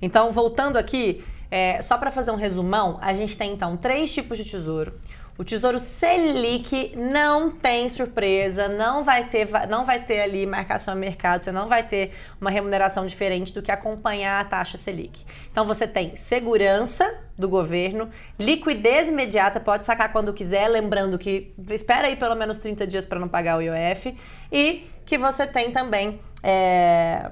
Então, 0.00 0.32
voltando 0.32 0.78
aqui, 0.78 1.22
é, 1.50 1.82
só 1.82 1.98
para 1.98 2.10
fazer 2.10 2.30
um 2.30 2.36
resumão, 2.36 2.98
a 3.02 3.12
gente 3.12 3.36
tem 3.36 3.52
então 3.52 3.76
três 3.76 4.14
tipos 4.14 4.38
de 4.38 4.46
tesouro. 4.46 4.94
O 5.36 5.42
Tesouro 5.42 5.80
Selic 5.80 6.94
não 6.96 7.50
tem 7.50 7.88
surpresa, 7.88 8.68
não 8.68 9.02
vai 9.02 9.24
ter, 9.24 9.48
não 9.68 9.84
vai 9.84 10.00
ter 10.00 10.20
ali 10.20 10.46
marcação 10.46 10.94
a 10.94 10.96
mercado, 10.96 11.42
você 11.42 11.50
não 11.50 11.68
vai 11.68 11.82
ter 11.82 12.12
uma 12.40 12.50
remuneração 12.50 13.04
diferente 13.04 13.52
do 13.52 13.60
que 13.60 13.72
acompanhar 13.72 14.40
a 14.40 14.44
taxa 14.44 14.78
Selic. 14.78 15.24
Então 15.50 15.66
você 15.66 15.88
tem 15.88 16.14
segurança 16.14 17.18
do 17.36 17.48
governo, 17.48 18.08
liquidez 18.38 19.08
imediata, 19.08 19.58
pode 19.58 19.84
sacar 19.84 20.12
quando 20.12 20.32
quiser, 20.32 20.68
lembrando 20.68 21.18
que 21.18 21.52
espera 21.70 22.06
aí 22.06 22.14
pelo 22.14 22.36
menos 22.36 22.58
30 22.58 22.86
dias 22.86 23.04
para 23.04 23.18
não 23.18 23.28
pagar 23.28 23.58
o 23.58 23.60
IOF 23.60 24.16
e 24.52 24.88
que 25.04 25.18
você 25.18 25.48
tem 25.48 25.72
também 25.72 26.20
é, 26.44 27.28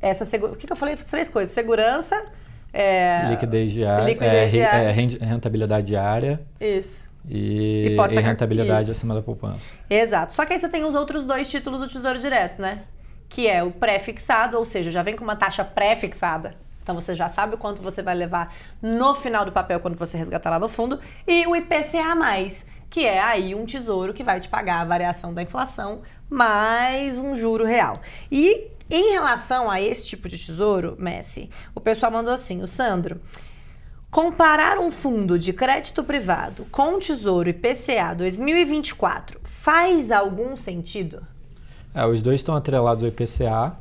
essa 0.00 0.24
segurança. 0.24 0.56
O 0.56 0.60
que, 0.60 0.68
que 0.68 0.72
eu 0.72 0.76
falei? 0.76 0.94
Três 0.94 1.28
coisas: 1.28 1.52
segurança. 1.52 2.22
É, 2.72 3.26
liquidez 3.30 3.72
diária, 3.72 4.04
liquidez 4.04 4.48
é, 4.48 4.48
diária. 4.48 4.88
É, 4.88 5.24
rentabilidade 5.24 5.86
diária. 5.88 6.40
Isso 6.60 7.05
e, 7.28 7.88
e, 7.88 8.14
e 8.14 8.20
rentabilidade 8.20 8.84
isso. 8.84 8.92
acima 8.92 9.14
da 9.14 9.22
poupança. 9.22 9.72
Exato. 9.88 10.32
Só 10.34 10.44
que 10.44 10.52
aí 10.52 10.60
você 10.60 10.68
tem 10.68 10.84
os 10.84 10.94
outros 10.94 11.24
dois 11.24 11.50
títulos 11.50 11.80
do 11.80 11.88
Tesouro 11.88 12.18
Direto, 12.18 12.60
né? 12.60 12.84
Que 13.28 13.48
é 13.48 13.62
o 13.62 13.70
pré-fixado, 13.70 14.56
ou 14.56 14.64
seja, 14.64 14.90
já 14.90 15.02
vem 15.02 15.16
com 15.16 15.24
uma 15.24 15.36
taxa 15.36 15.64
pré-fixada. 15.64 16.54
Então 16.82 16.94
você 16.94 17.16
já 17.16 17.28
sabe 17.28 17.56
o 17.56 17.58
quanto 17.58 17.82
você 17.82 18.00
vai 18.00 18.14
levar 18.14 18.54
no 18.80 19.12
final 19.14 19.44
do 19.44 19.50
papel 19.50 19.80
quando 19.80 19.96
você 19.96 20.16
resgatar 20.16 20.50
lá 20.50 20.58
no 20.58 20.68
fundo. 20.68 21.00
E 21.26 21.44
o 21.46 21.56
IPCA, 21.56 22.14
que 22.88 23.04
é 23.04 23.20
aí 23.20 23.56
um 23.56 23.66
tesouro 23.66 24.14
que 24.14 24.22
vai 24.22 24.38
te 24.38 24.48
pagar 24.48 24.80
a 24.80 24.84
variação 24.84 25.34
da 25.34 25.42
inflação 25.42 26.02
mais 26.30 27.18
um 27.18 27.34
juro 27.34 27.64
real. 27.64 28.00
E 28.30 28.68
em 28.88 29.12
relação 29.12 29.68
a 29.68 29.80
esse 29.80 30.06
tipo 30.06 30.28
de 30.28 30.38
tesouro, 30.38 30.96
Messi, 30.96 31.50
o 31.74 31.80
pessoal 31.80 32.12
mandou 32.12 32.32
assim: 32.32 32.62
o 32.62 32.68
Sandro. 32.68 33.20
Comparar 34.10 34.78
um 34.78 34.90
fundo 34.90 35.38
de 35.38 35.52
crédito 35.52 36.02
privado 36.02 36.64
com 36.70 36.94
o 36.94 36.98
Tesouro 36.98 37.50
IPCA 37.50 38.14
2024 38.16 39.40
faz 39.44 40.10
algum 40.10 40.56
sentido? 40.56 41.22
É, 41.94 42.06
os 42.06 42.22
dois 42.22 42.36
estão 42.36 42.54
atrelados 42.54 43.04
ao 43.04 43.10
IPCA, 43.10 43.76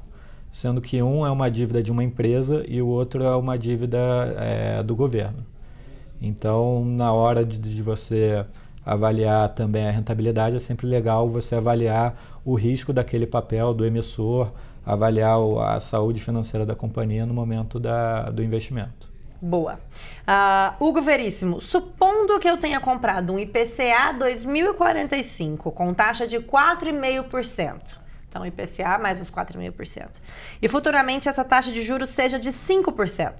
sendo 0.52 0.82
que 0.82 1.02
um 1.02 1.26
é 1.26 1.32
uma 1.32 1.50
dívida 1.50 1.82
de 1.82 1.92
uma 1.92 2.04
empresa 2.04 2.66
e 2.68 2.82
o 2.82 2.88
outro 2.88 3.24
é 3.24 3.36
uma 3.36 3.58
dívida 3.58 3.98
é, 4.38 4.84
do 4.84 4.96
governo. 4.96 5.46
Então, 6.22 6.84
na 6.84 7.14
hora 7.14 7.46
de, 7.46 7.58
de 7.58 7.82
você 7.82 8.46
avaliar 8.86 9.50
também 9.50 9.88
a 9.88 9.92
rentabilidade, 9.92 10.56
é 10.56 10.60
sempre 10.60 10.88
legal 10.88 11.30
você 11.30 11.56
avaliar 11.56 12.42
o 12.44 12.56
risco 12.56 12.92
daquele 12.92 13.28
papel 13.28 13.74
do 13.74 13.86
emissor, 13.86 14.52
avaliar 14.86 15.38
a 15.68 15.80
saúde 15.80 16.22
financeira 16.22 16.66
da 16.66 16.76
companhia 16.76 17.26
no 17.26 17.34
momento 17.34 17.80
da, 17.80 18.30
do 18.32 18.44
investimento. 18.44 19.15
Boa. 19.46 19.80
Uh, 20.28 20.84
Hugo 20.84 21.04
Veríssimo, 21.04 21.62
supondo 21.62 22.40
que 22.40 22.50
eu 22.50 22.58
tenha 22.58 22.80
comprado 22.80 23.32
um 23.32 23.38
IPCA 23.38 24.12
2045 24.18 25.72
com 25.72 25.94
taxa 25.94 26.28
de 26.28 26.40
4,5%. 26.40 27.80
Então, 28.28 28.44
IPCA 28.44 28.98
mais 28.98 29.22
os 29.22 29.30
4,5%. 29.30 30.08
E 30.60 30.68
futuramente 30.68 31.30
essa 31.30 31.44
taxa 31.44 31.72
de 31.72 31.84
juros 31.84 32.10
seja 32.10 32.40
de 32.40 32.50
5%. 32.50 33.34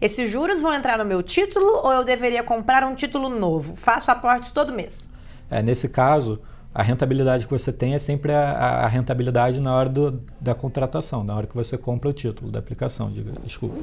Esses 0.00 0.28
juros 0.28 0.60
vão 0.60 0.74
entrar 0.74 0.98
no 0.98 1.04
meu 1.04 1.22
título 1.22 1.80
ou 1.84 1.92
eu 1.92 2.02
deveria 2.02 2.42
comprar 2.42 2.82
um 2.82 2.96
título 2.96 3.28
novo? 3.28 3.76
Faço 3.76 4.10
aportes 4.10 4.50
todo 4.50 4.74
mês. 4.74 5.08
É, 5.48 5.62
nesse 5.62 5.88
caso, 5.88 6.42
a 6.74 6.82
rentabilidade 6.82 7.46
que 7.46 7.52
você 7.52 7.70
tem 7.70 7.94
é 7.94 7.98
sempre 7.98 8.32
a, 8.32 8.84
a 8.84 8.88
rentabilidade 8.88 9.60
na 9.60 9.74
hora 9.74 9.88
do, 9.88 10.22
da 10.40 10.54
contratação, 10.54 11.22
na 11.22 11.36
hora 11.36 11.46
que 11.46 11.54
você 11.54 11.76
compra 11.76 12.08
o 12.08 12.12
título 12.12 12.50
da 12.50 12.58
aplicação, 12.58 13.10
diga, 13.10 13.32
desculpa. 13.44 13.76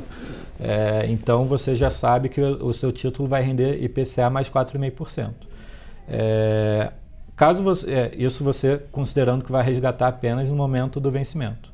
É, 0.60 1.06
então 1.08 1.46
você 1.46 1.76
já 1.76 1.92
sabe 1.92 2.30
que 2.30 2.42
o, 2.42 2.74
seu 2.74 2.92
título 2.92 3.28
vai 3.28 3.44
render 3.44 3.84
IPCA 3.84 4.30
mais 4.32 4.50
4,5%. 4.50 5.34
É, 6.08 6.92
caso 7.36 7.62
você, 7.62 7.92
é, 7.92 8.12
isso 8.18 8.44
você 8.44 8.82
considerando 8.92 9.46
que 9.46 9.52
vai 9.52 9.64
resgatar 9.64 10.08
apenas 10.08 10.50
no 10.50 10.56
momento 10.56 11.00
do 11.00 11.12
vencimento. 11.12 11.72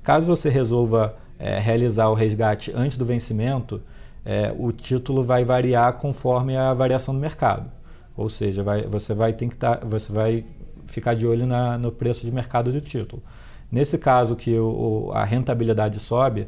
Caso 0.00 0.26
você 0.26 0.48
resolva 0.48 1.16
é, 1.40 1.58
realizar 1.58 2.08
o 2.08 2.14
resgate 2.14 2.72
antes 2.72 2.96
do 2.96 3.04
vencimento, 3.04 3.82
é, 4.24 4.54
o 4.56 4.70
título 4.70 5.24
vai 5.24 5.44
variar 5.44 5.94
conforme 5.94 6.56
a 6.56 6.72
variação 6.72 7.12
do 7.12 7.20
mercado. 7.20 7.68
Ou 8.16 8.28
seja, 8.28 8.62
vai, 8.62 8.82
você 8.82 9.14
vai 9.14 9.32
ter 9.32 9.48
que 9.48 9.56
tá, 9.56 9.80
você 9.84 10.12
vai 10.12 10.44
ficar 10.86 11.14
de 11.14 11.26
olho 11.26 11.46
na, 11.46 11.78
no 11.78 11.90
preço 11.90 12.26
de 12.26 12.32
mercado 12.32 12.70
do 12.72 12.80
título. 12.80 13.22
Nesse 13.70 13.96
caso 13.96 14.36
que 14.36 14.58
o, 14.58 15.10
a 15.14 15.24
rentabilidade 15.24 15.98
sobe, 15.98 16.46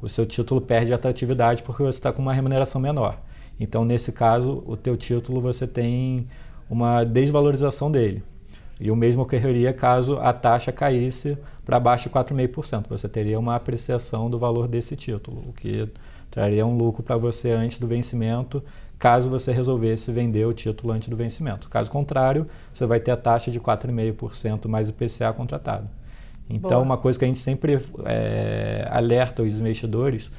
o 0.00 0.08
seu 0.08 0.24
título 0.24 0.60
perde 0.60 0.92
atratividade 0.92 1.62
porque 1.62 1.82
você 1.82 1.98
está 1.98 2.12
com 2.12 2.22
uma 2.22 2.32
remuneração 2.32 2.80
menor. 2.80 3.20
Então, 3.60 3.84
nesse 3.84 4.10
caso, 4.10 4.62
o 4.66 4.76
teu 4.76 4.96
título 4.96 5.40
você 5.40 5.66
tem 5.66 6.26
uma 6.68 7.04
desvalorização 7.04 7.90
dele. 7.90 8.24
E 8.80 8.90
o 8.90 8.96
mesmo 8.96 9.22
ocorreria 9.22 9.72
caso 9.72 10.18
a 10.18 10.32
taxa 10.32 10.72
caísse 10.72 11.38
para 11.64 11.78
baixo 11.78 12.08
de 12.08 12.14
4,5%. 12.14 12.86
Você 12.88 13.08
teria 13.08 13.38
uma 13.38 13.54
apreciação 13.54 14.28
do 14.28 14.38
valor 14.38 14.66
desse 14.66 14.96
título, 14.96 15.44
o 15.48 15.52
que 15.52 15.88
traria 16.30 16.66
um 16.66 16.76
lucro 16.76 17.02
para 17.02 17.16
você 17.16 17.50
antes 17.50 17.78
do 17.78 17.86
vencimento 17.86 18.60
caso 19.02 19.28
você 19.28 19.50
resolvesse 19.50 20.12
vender 20.12 20.46
o 20.46 20.52
título 20.52 20.92
antes 20.92 21.08
do 21.08 21.16
vencimento. 21.16 21.68
Caso 21.68 21.90
contrário, 21.90 22.46
você 22.72 22.86
vai 22.86 23.00
ter 23.00 23.10
a 23.10 23.16
taxa 23.16 23.50
de 23.50 23.58
4,5% 23.58 24.68
mais 24.68 24.88
o 24.88 24.92
PCA 24.92 25.32
contratado. 25.32 25.90
Então, 26.48 26.70
Boa. 26.70 26.82
uma 26.82 26.96
coisa 26.96 27.18
que 27.18 27.24
a 27.24 27.28
gente 27.28 27.40
sempre 27.40 27.80
é, 28.04 28.86
alerta 28.88 29.42
os 29.42 29.58
investidores 29.58 30.30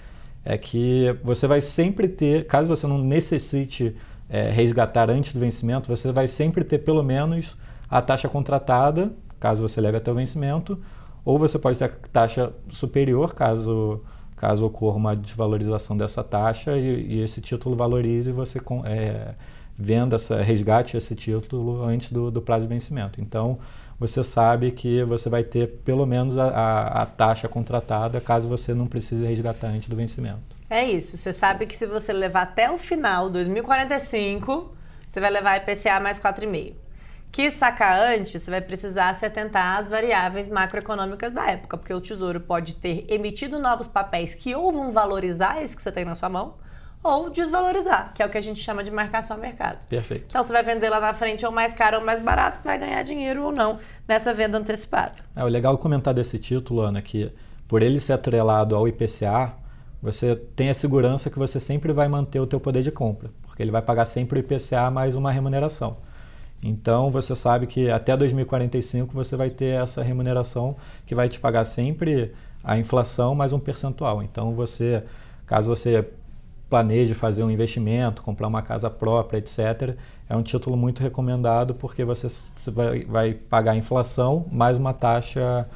é 0.46 0.58
que 0.58 1.14
você 1.22 1.46
vai 1.46 1.60
sempre 1.60 2.08
ter, 2.08 2.48
caso 2.48 2.70
você 2.70 2.88
não 2.88 2.98
necessite 3.00 3.98
é, 4.30 4.50
resgatar 4.50 5.10
antes 5.10 5.34
do 5.34 5.42
vencimento, 5.42 5.90
você 5.90 6.10
vai 6.14 6.30
sempre 6.30 6.64
ter 6.64 6.80
pelo 6.80 7.04
menos 7.04 7.58
a 7.90 8.02
taxa 8.02 8.30
contratada, 8.30 9.12
caso 9.42 9.62
você 9.62 9.82
leve 9.82 9.98
até 9.98 10.10
o 10.10 10.16
vencimento, 10.16 10.80
ou 11.26 11.38
você 11.38 11.60
pode 11.60 11.78
ter 11.78 11.84
a 11.84 11.90
taxa 11.90 12.54
superior, 12.70 13.34
caso 13.34 14.02
caso 14.44 14.66
ocorra 14.66 14.98
uma 14.98 15.16
desvalorização 15.16 15.96
dessa 15.96 16.22
taxa 16.22 16.78
e, 16.78 17.14
e 17.14 17.24
esse 17.24 17.40
título 17.40 17.78
valorize 17.78 18.30
você 18.30 18.60
é, 18.84 19.36
venda, 19.74 20.18
essa, 20.18 20.42
resgate 20.42 20.98
esse 20.98 21.16
título 21.16 21.82
antes 21.82 22.12
do, 22.12 22.30
do, 22.30 22.42
prazo 22.42 22.68
de 22.68 22.74
vencimento. 22.74 23.22
Então, 23.22 23.58
você 23.98 24.22
sabe 24.22 24.72
que 24.72 25.02
você 25.06 25.30
vai 25.30 25.46
ter 25.46 25.68
pelo 25.86 26.06
menos 26.06 26.38
a, 26.38 26.50
a, 26.50 27.04
a 27.04 27.06
taxa 27.06 27.48
contratada 27.48 28.20
caso 28.20 28.50
você 28.50 28.74
não 28.74 28.86
precise 28.86 29.26
resgatar 29.26 29.68
antes 29.68 29.88
do 29.88 29.96
vencimento. 29.96 30.42
É 30.70 30.84
isso. 30.84 31.16
Você 31.16 31.32
sabe 31.32 31.66
que 31.66 31.78
se 31.78 31.86
você 31.86 32.12
levar 32.12 32.42
até 32.42 32.70
o 32.70 32.78
final, 32.78 33.30
2045, 33.30 34.76
você 35.10 35.22
vai 35.22 35.32
levar 35.32 35.56
IPCA 35.56 36.02
mais 36.02 36.20
4,5 36.20 36.83
que 37.34 37.50
sacar 37.50 38.00
antes, 38.00 38.44
você 38.44 38.52
vai 38.52 38.62
precisar 38.62 39.16
se 39.16 39.26
atentar 39.26 39.80
às 39.80 39.90
variáveis 39.90 40.48
macroeconômicas 40.48 41.34
da 41.34 41.50
época, 41.50 41.78
porque 41.78 41.92
o 41.92 42.00
Tesouro 42.00 42.40
pode 42.40 42.76
ter 42.76 43.08
emitido 43.10 43.58
novos 43.58 43.88
papéis 43.88 44.36
que 44.36 44.54
ou 44.54 44.72
vão 44.72 44.92
valorizar 44.92 45.60
esse 45.60 45.76
que 45.76 45.82
você 45.82 45.92
tem 45.92 46.06
na 46.06 46.14
sua 46.14 46.30
mão, 46.30 46.54
ou 47.04 47.32
desvalorizar, 47.32 48.14
que 48.14 48.22
é 48.22 48.26
o 48.28 48.30
que 48.30 48.38
a 48.38 48.42
gente 48.42 48.62
chama 48.62 48.84
de 48.84 48.92
marcação 48.92 49.36
a 49.36 49.40
mercado. 49.40 49.80
Perfeito. 49.88 50.26
Então 50.30 50.44
você 50.44 50.54
vai 50.54 50.62
vender 50.62 50.92
lá 50.92 51.00
na 51.00 51.16
frente 51.16 51.44
ou 51.44 51.52
mais 51.52 51.74
caro 51.74 51.98
ou 51.98 52.06
mais 52.06 52.22
barato, 52.22 52.62
vai 52.64 52.78
ganhar 52.78 53.02
dinheiro 53.02 53.46
ou 53.46 53.52
não 53.52 53.80
nessa 54.08 54.32
venda 54.32 54.60
antecipada. 54.60 55.14
É 55.36 55.44
o 55.44 55.48
legal 55.48 55.76
comentar 55.80 56.14
desse 56.14 56.38
título, 56.38 56.82
Ana, 56.82 57.02
que 57.02 57.34
por 57.68 57.82
ele 57.82 58.00
ser 58.00 58.14
atrelado 58.14 58.76
ao 58.76 58.88
IPCA, 58.88 59.54
você 60.00 60.36
tem 60.36 60.70
a 60.70 60.74
segurança 60.76 61.32
que 61.32 61.40
você 61.40 61.60
sempre 61.60 61.92
vai 61.94 62.08
manter 62.08 62.40
o 62.40 62.46
teu 62.46 62.60
poder 62.60 62.84
de 62.84 62.92
compra, 62.92 63.32
porque 63.42 63.64
ele 63.64 63.72
vai 63.72 63.82
pagar 63.82 64.06
sempre 64.06 64.38
o 64.38 64.42
IPCA 64.42 64.92
mais 64.92 65.16
uma 65.16 65.32
remuneração. 65.32 65.98
Então 66.64 67.10
você 67.10 67.36
sabe 67.36 67.68
que 67.68 67.90
até 67.90 68.16
2045 68.16 69.14
você 69.14 69.36
vai 69.36 69.50
ter 69.50 69.82
essa 69.82 70.02
remuneração 70.02 70.76
que 71.06 71.14
vai 71.14 71.28
te 71.28 71.40
pagar 71.40 71.66
sempre 71.66 72.34
a 72.64 72.78
inflação 72.78 73.36
mais 73.36 73.52
um 73.52 73.60
percentual. 73.60 74.24
Então 74.24 74.54
você, 74.54 75.04
caso 75.46 75.70
você 75.70 76.08
planeje 76.70 77.14
fazer 77.14 77.44
um 77.44 77.52
investimento, 77.52 78.24
comprar 78.24 78.48
uma 78.48 78.62
casa 78.62 78.90
própria, 78.90 79.38
etc., 79.38 79.96
é 80.28 80.36
um 80.36 80.42
título 80.42 80.76
muito 80.76 81.04
recomendado 81.04 81.76
porque 81.76 82.04
você 82.04 82.28
vai, 82.72 83.04
vai 83.06 83.34
pagar 83.34 83.74
a 83.74 83.76
inflação 83.76 84.46
mais 84.52 84.78
uma 84.78 84.94
taxa 84.94 85.68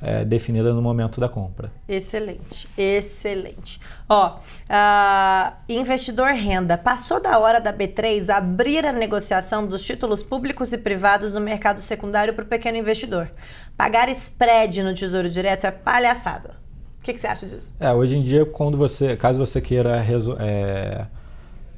é, 0.00 0.24
definida 0.24 0.72
no 0.72 0.82
momento 0.82 1.20
da 1.20 1.28
compra. 1.28 1.70
Excelente, 1.88 2.68
excelente. 2.76 3.80
Ó, 4.08 4.36
uh, 4.36 5.52
investidor 5.68 6.28
renda, 6.28 6.76
passou 6.76 7.20
da 7.20 7.38
hora 7.38 7.60
da 7.60 7.72
B3 7.72 8.28
abrir 8.28 8.84
a 8.84 8.92
negociação 8.92 9.66
dos 9.66 9.84
títulos 9.84 10.22
públicos 10.22 10.72
e 10.72 10.78
privados 10.78 11.32
no 11.32 11.40
mercado 11.40 11.80
secundário 11.80 12.34
para 12.34 12.44
o 12.44 12.46
pequeno 12.46 12.76
investidor. 12.76 13.30
Pagar 13.76 14.08
spread 14.10 14.82
no 14.82 14.94
Tesouro 14.94 15.30
Direto 15.30 15.66
é 15.66 15.70
palhaçada. 15.70 16.56
O 17.00 17.04
que, 17.06 17.12
que, 17.12 17.20
você 17.20 17.26
acha 17.26 17.46
disso? 17.46 17.72
É, 17.78 17.92
hoje 17.92 18.16
em 18.16 18.22
dia, 18.22 18.44
quando 18.44 18.76
você, 18.76 19.16
caso 19.16 19.38
você 19.38 19.60
queira 19.60 20.04
é, 20.40 21.06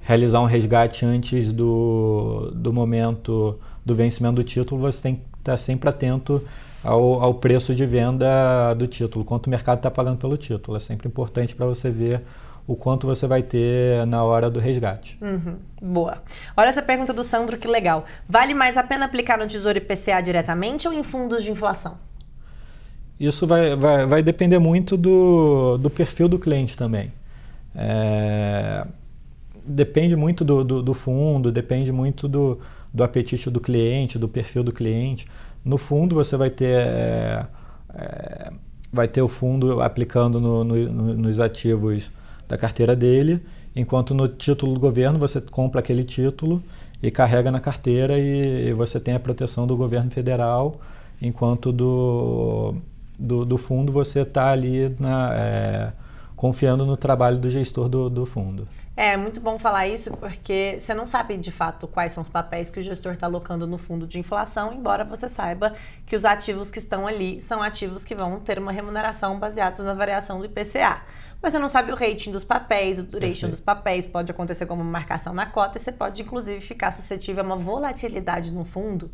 realizar 0.00 0.40
um 0.40 0.46
resgate 0.46 1.04
antes 1.04 1.52
do, 1.52 2.50
do 2.54 2.72
momento 2.72 3.58
do 3.84 3.94
vencimento 3.94 4.36
do 4.36 4.44
título, 4.44 4.80
você 4.80 5.02
tem 5.02 5.16
que 5.16 5.22
estar 5.38 5.56
sempre 5.56 5.88
atento 5.88 6.42
ao, 6.88 7.22
ao 7.22 7.34
preço 7.34 7.74
de 7.74 7.84
venda 7.84 8.72
do 8.72 8.86
título, 8.86 9.22
quanto 9.22 9.46
o 9.46 9.50
mercado 9.50 9.78
está 9.78 9.90
pagando 9.90 10.16
pelo 10.16 10.38
título. 10.38 10.76
É 10.76 10.80
sempre 10.80 11.06
importante 11.06 11.54
para 11.54 11.66
você 11.66 11.90
ver 11.90 12.22
o 12.66 12.74
quanto 12.74 13.06
você 13.06 13.26
vai 13.26 13.42
ter 13.42 14.06
na 14.06 14.24
hora 14.24 14.50
do 14.50 14.58
resgate. 14.58 15.18
Uhum, 15.20 15.56
boa. 15.82 16.22
Olha 16.56 16.68
essa 16.68 16.80
pergunta 16.80 17.12
do 17.12 17.22
Sandro, 17.22 17.58
que 17.58 17.68
legal. 17.68 18.06
Vale 18.26 18.54
mais 18.54 18.76
a 18.78 18.82
pena 18.82 19.04
aplicar 19.04 19.36
no 19.38 19.46
Tesouro 19.46 19.76
IPCA 19.76 20.22
diretamente 20.22 20.88
ou 20.88 20.94
em 20.94 21.02
fundos 21.02 21.44
de 21.44 21.50
inflação? 21.50 21.98
Isso 23.20 23.46
vai, 23.46 23.76
vai, 23.76 24.06
vai 24.06 24.22
depender 24.22 24.58
muito 24.58 24.96
do, 24.96 25.76
do 25.76 25.90
perfil 25.90 26.28
do 26.28 26.38
cliente 26.38 26.76
também. 26.76 27.12
É, 27.74 28.86
depende 29.64 30.16
muito 30.16 30.42
do, 30.42 30.64
do, 30.64 30.82
do, 30.82 30.94
fundo, 30.94 31.52
depende 31.52 31.92
muito 31.92 32.28
do, 32.28 32.58
do 32.92 33.04
apetite 33.04 33.50
do 33.50 33.60
cliente, 33.60 34.18
do 34.18 34.28
perfil 34.28 34.62
do 34.62 34.72
cliente. 34.72 35.26
No 35.64 35.76
fundo, 35.76 36.14
você 36.14 36.36
vai 36.36 36.50
ter, 36.50 36.80
é, 36.80 37.46
é, 37.94 38.52
vai 38.92 39.08
ter 39.08 39.22
o 39.22 39.28
fundo 39.28 39.80
aplicando 39.80 40.40
no, 40.40 40.64
no, 40.64 41.14
nos 41.14 41.40
ativos 41.40 42.10
da 42.48 42.56
carteira 42.56 42.96
dele, 42.96 43.42
enquanto 43.76 44.14
no 44.14 44.26
título 44.26 44.72
do 44.72 44.80
governo 44.80 45.18
você 45.18 45.40
compra 45.40 45.80
aquele 45.80 46.02
título 46.02 46.62
e 47.02 47.10
carrega 47.10 47.50
na 47.52 47.60
carteira 47.60 48.18
e, 48.18 48.68
e 48.68 48.72
você 48.72 48.98
tem 48.98 49.14
a 49.14 49.20
proteção 49.20 49.66
do 49.66 49.76
governo 49.76 50.10
federal, 50.10 50.80
enquanto 51.20 51.70
do, 51.70 52.74
do, 53.18 53.44
do 53.44 53.58
fundo 53.58 53.92
você 53.92 54.20
está 54.20 54.50
ali 54.50 54.94
na, 54.98 55.34
é, 55.34 55.92
confiando 56.34 56.86
no 56.86 56.96
trabalho 56.96 57.38
do 57.38 57.50
gestor 57.50 57.88
do, 57.88 58.08
do 58.08 58.24
fundo. 58.24 58.66
É 59.00 59.16
muito 59.16 59.40
bom 59.40 59.60
falar 59.60 59.86
isso 59.86 60.10
porque 60.16 60.76
você 60.80 60.92
não 60.92 61.06
sabe 61.06 61.36
de 61.36 61.52
fato 61.52 61.86
quais 61.86 62.12
são 62.12 62.20
os 62.20 62.28
papéis 62.28 62.68
que 62.68 62.80
o 62.80 62.82
gestor 62.82 63.12
está 63.12 63.28
alocando 63.28 63.64
no 63.64 63.78
fundo 63.78 64.08
de 64.08 64.18
inflação, 64.18 64.72
embora 64.72 65.04
você 65.04 65.28
saiba 65.28 65.76
que 66.04 66.16
os 66.16 66.24
ativos 66.24 66.68
que 66.68 66.80
estão 66.80 67.06
ali 67.06 67.40
são 67.40 67.62
ativos 67.62 68.04
que 68.04 68.12
vão 68.12 68.40
ter 68.40 68.58
uma 68.58 68.72
remuneração 68.72 69.38
baseados 69.38 69.84
na 69.84 69.94
variação 69.94 70.40
do 70.40 70.46
IPCA. 70.46 71.00
Mas 71.40 71.52
você 71.52 71.60
não 71.60 71.68
sabe 71.68 71.92
o 71.92 71.94
rating 71.94 72.32
dos 72.32 72.42
papéis, 72.42 72.98
o 72.98 73.04
duration 73.04 73.48
dos 73.48 73.60
papéis, 73.60 74.04
pode 74.04 74.32
acontecer 74.32 74.66
como 74.66 74.82
uma 74.82 74.90
marcação 74.90 75.32
na 75.32 75.46
cota 75.46 75.78
e 75.78 75.80
você 75.80 75.92
pode 75.92 76.20
inclusive 76.20 76.60
ficar 76.60 76.90
suscetível 76.90 77.44
a 77.44 77.46
uma 77.46 77.56
volatilidade 77.56 78.50
no 78.50 78.64
fundo 78.64 79.08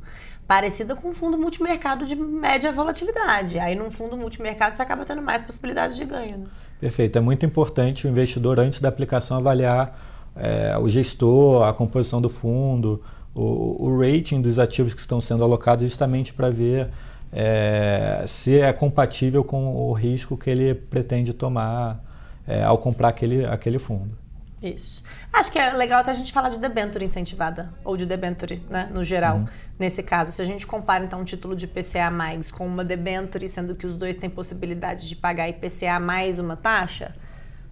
parecida 0.47 0.95
com 0.95 1.09
um 1.09 1.15
fundo 1.15 1.39
multimercado 1.39 2.07
de 2.07 2.15
média 2.15 2.71
volatilidade. 2.71 3.59
Aí, 3.59 3.75
num 3.75 3.91
fundo 3.91 4.17
multimercado, 4.17 4.77
você 4.77 4.83
acaba 4.83 5.05
tendo 5.05 5.23
mais 5.23 5.43
possibilidades 5.43 5.97
de 5.97 6.05
ganho. 6.05 6.39
Né? 6.39 6.47
Perfeito. 6.81 7.17
É 7.17 7.21
muito 7.21 7.47
importante 7.47 8.07
o 8.07 8.11
investidor, 8.11 8.61
antes 8.61 8.81
da 8.81 8.89
aplicação, 8.89 9.37
avaliar 9.37 9.99
é, 10.37 10.77
o 10.79 10.89
gestor, 10.89 11.65
a 11.65 11.73
composição 11.73 12.21
do 12.21 12.29
fundo, 12.29 13.03
o, 13.35 13.87
o, 13.87 14.01
rating 14.01 14.43
dos 14.43 14.59
ativos 14.59 14.93
que 14.95 15.01
estão 15.01 15.21
sendo 15.21 15.43
alocados, 15.43 15.85
justamente 15.85 16.33
para 16.33 16.51
ver 16.51 16.91
é, 17.33 18.25
se 18.27 18.59
é 18.59 18.73
compatível 18.73 19.43
com 19.43 19.75
o 19.75 19.93
risco 19.93 20.37
que 20.37 20.51
ele 20.51 20.75
pretende 20.75 21.33
tomar 21.33 22.03
é, 22.47 22.63
ao 22.63 22.79
comprar 22.79 23.09
aquele, 23.09 23.45
aquele 23.47 23.79
fundo. 23.79 24.24
Isso. 24.65 25.03
Acho 25.31 25.53
que 25.53 25.59
é 25.59 25.71
legal 25.73 26.01
até 26.01 26.11
a 26.11 26.15
gente 26.15 26.33
falar 26.33 26.49
de 26.49 26.59
debenture 26.59 27.05
incentivada, 27.05 27.71
ou 27.85 27.97
de 27.97 28.07
debenture, 28.07 28.63
né, 28.71 28.89
no 28.93 29.05
geral. 29.05 29.39
Uhum. 29.39 29.47
Nesse 29.79 30.03
caso, 30.03 30.33
se 30.33 30.41
a 30.41 30.45
gente 30.45 30.67
compara 30.67 31.05
então 31.05 31.21
um 31.21 31.25
título 31.25 31.55
de 31.55 31.67
IPCA 31.67 32.11
mais 32.11 32.51
com 32.51 32.67
uma 32.67 32.85
debenture, 32.85 33.47
sendo 33.49 33.75
que 33.75 33.87
os 33.87 33.97
dois 33.97 34.17
têm 34.17 34.31
possibilidade 34.31 35.07
de 35.07 35.17
pagar 35.17 35.49
IPCA 35.49 36.01
mais 36.01 36.39
uma 36.39 36.57
taxa, 36.57 37.13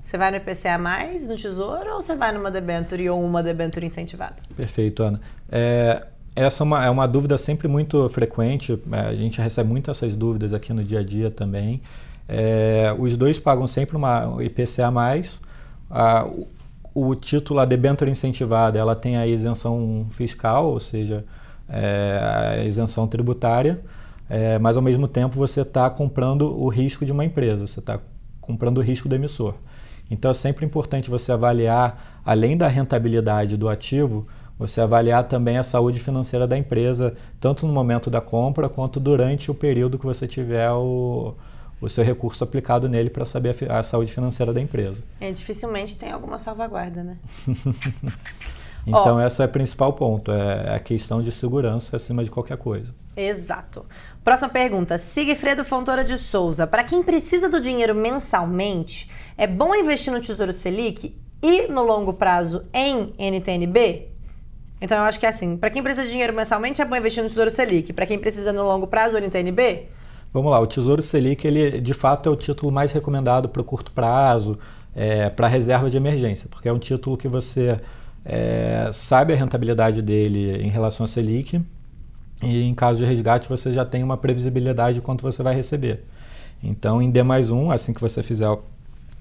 você 0.02 0.18
vai 0.18 0.30
no 0.30 0.36
IPCA 0.36 0.76
mais 0.76 1.28
no 1.28 1.36
Tesouro 1.36 1.94
ou 1.94 2.02
você 2.02 2.14
vai 2.14 2.32
numa 2.32 2.50
debenture 2.50 3.08
ou 3.08 3.24
uma 3.24 3.42
debenture 3.42 3.86
incentivada? 3.86 4.36
Perfeito, 4.54 5.02
Ana. 5.02 5.20
É, 5.50 6.06
essa 6.34 6.62
é 6.62 6.64
uma, 6.64 6.84
é 6.84 6.90
uma 6.90 7.06
dúvida 7.06 7.38
sempre 7.38 7.68
muito 7.68 8.06
frequente, 8.08 8.78
é, 8.90 8.98
a 8.98 9.14
gente 9.14 9.40
recebe 9.40 9.70
muitas 9.70 9.96
essas 9.96 10.16
dúvidas 10.16 10.52
aqui 10.52 10.72
no 10.72 10.82
dia 10.82 10.98
a 10.98 11.04
dia 11.04 11.30
também. 11.30 11.80
É, 12.28 12.94
os 12.98 13.16
dois 13.16 13.38
pagam 13.38 13.66
sempre 13.66 13.96
uma 13.96 14.36
IPCA 14.42 14.90
mais. 14.90 15.40
A, 15.88 16.26
o 16.94 17.14
título, 17.14 17.60
a 17.60 17.64
debênture 17.64 18.10
incentivada, 18.10 18.78
ela 18.78 18.94
tem 18.94 19.16
a 19.16 19.26
isenção 19.26 20.06
fiscal, 20.10 20.66
ou 20.66 20.80
seja, 20.80 21.24
é, 21.68 22.58
a 22.60 22.64
isenção 22.64 23.06
tributária, 23.06 23.80
é, 24.28 24.58
mas 24.58 24.76
ao 24.76 24.82
mesmo 24.82 25.08
tempo 25.08 25.36
você 25.36 25.62
está 25.62 25.88
comprando 25.88 26.58
o 26.58 26.68
risco 26.68 27.04
de 27.04 27.12
uma 27.12 27.24
empresa, 27.24 27.66
você 27.66 27.80
está 27.80 27.98
comprando 28.40 28.78
o 28.78 28.80
risco 28.80 29.08
do 29.08 29.14
emissor. 29.14 29.54
Então 30.10 30.30
é 30.30 30.34
sempre 30.34 30.66
importante 30.66 31.08
você 31.08 31.32
avaliar, 31.32 32.20
além 32.24 32.56
da 32.56 32.68
rentabilidade 32.68 33.56
do 33.56 33.68
ativo, 33.68 34.26
você 34.58 34.80
avaliar 34.80 35.24
também 35.24 35.56
a 35.56 35.64
saúde 35.64 35.98
financeira 35.98 36.46
da 36.46 36.56
empresa, 36.56 37.14
tanto 37.40 37.66
no 37.66 37.72
momento 37.72 38.10
da 38.10 38.20
compra 38.20 38.68
quanto 38.68 39.00
durante 39.00 39.50
o 39.50 39.54
período 39.54 39.98
que 39.98 40.04
você 40.04 40.26
tiver 40.26 40.70
o, 40.70 41.34
o 41.82 41.88
seu 41.88 42.04
recurso 42.04 42.44
aplicado 42.44 42.88
nele 42.88 43.10
para 43.10 43.24
saber 43.24 43.56
a, 43.68 43.80
a, 43.80 43.82
saúde 43.82 44.12
financeira 44.12 44.52
da 44.52 44.60
empresa. 44.60 45.02
É, 45.20 45.30
dificilmente 45.32 45.98
tem 45.98 46.12
alguma 46.12 46.38
salvaguarda, 46.38 47.02
né? 47.02 47.16
então, 48.86 49.16
oh, 49.16 49.20
esse 49.20 49.42
é 49.42 49.44
o 49.44 49.48
principal 49.48 49.92
ponto, 49.92 50.30
é 50.30 50.76
a 50.76 50.78
questão 50.78 51.20
de 51.20 51.32
segurança 51.32 51.96
acima 51.96 52.22
de 52.22 52.30
qualquer 52.30 52.56
coisa. 52.56 52.94
Exato. 53.16 53.84
Próxima 54.22 54.48
pergunta, 54.48 54.96
Sigfredo 54.96 55.64
Fontoura 55.64 56.04
de 56.04 56.16
Souza. 56.18 56.68
Para 56.68 56.84
quem 56.84 57.02
precisa 57.02 57.48
do 57.48 57.60
dinheiro 57.60 57.96
mensalmente, 57.96 59.10
é 59.36 59.48
bom 59.48 59.74
investir 59.74 60.12
no 60.12 60.20
Tesouro 60.20 60.52
Selic 60.52 61.20
e 61.42 61.66
no 61.66 61.82
longo 61.82 62.14
prazo 62.14 62.64
em 62.72 63.12
NTNB? 63.18 64.08
Então 64.80 64.98
eu 64.98 65.04
acho 65.04 65.18
que 65.18 65.26
é 65.26 65.28
assim, 65.28 65.56
para 65.56 65.70
quem 65.70 65.82
precisa 65.82 66.06
de 66.06 66.12
dinheiro 66.12 66.32
mensalmente 66.32 66.80
é 66.80 66.84
bom 66.84 66.94
investir 66.94 67.24
no 67.24 67.28
Tesouro 67.28 67.50
Selic, 67.50 67.92
para 67.92 68.06
quem 68.06 68.20
precisa 68.20 68.52
no 68.52 68.62
longo 68.62 68.86
prazo 68.86 69.18
NTNB? 69.18 69.88
Vamos 70.32 70.50
lá, 70.50 70.58
o 70.60 70.66
Tesouro 70.66 71.02
Selic, 71.02 71.46
ele 71.46 71.78
de 71.78 71.92
fato 71.92 72.28
é 72.28 72.32
o 72.32 72.36
título 72.36 72.72
mais 72.72 72.90
recomendado 72.90 73.50
para 73.50 73.60
o 73.60 73.64
curto 73.64 73.92
prazo, 73.92 74.58
é, 74.96 75.28
para 75.28 75.46
reserva 75.46 75.90
de 75.90 75.96
emergência, 75.96 76.48
porque 76.50 76.68
é 76.68 76.72
um 76.72 76.78
título 76.78 77.18
que 77.18 77.28
você 77.28 77.76
é, 78.24 78.88
sabe 78.94 79.34
a 79.34 79.36
rentabilidade 79.36 80.00
dele 80.00 80.62
em 80.62 80.68
relação 80.68 81.04
ao 81.04 81.08
Selic 81.08 81.60
e 82.42 82.62
em 82.62 82.74
caso 82.74 83.00
de 83.00 83.04
resgate 83.04 83.46
você 83.46 83.70
já 83.72 83.84
tem 83.84 84.02
uma 84.02 84.16
previsibilidade 84.16 84.96
de 84.96 85.00
quanto 85.02 85.20
você 85.20 85.42
vai 85.42 85.54
receber. 85.54 86.02
Então, 86.62 87.02
em 87.02 87.10
D 87.10 87.22
mais 87.22 87.50
um, 87.50 87.70
assim 87.70 87.92
que 87.92 88.00
você 88.00 88.22
fizer 88.22 88.48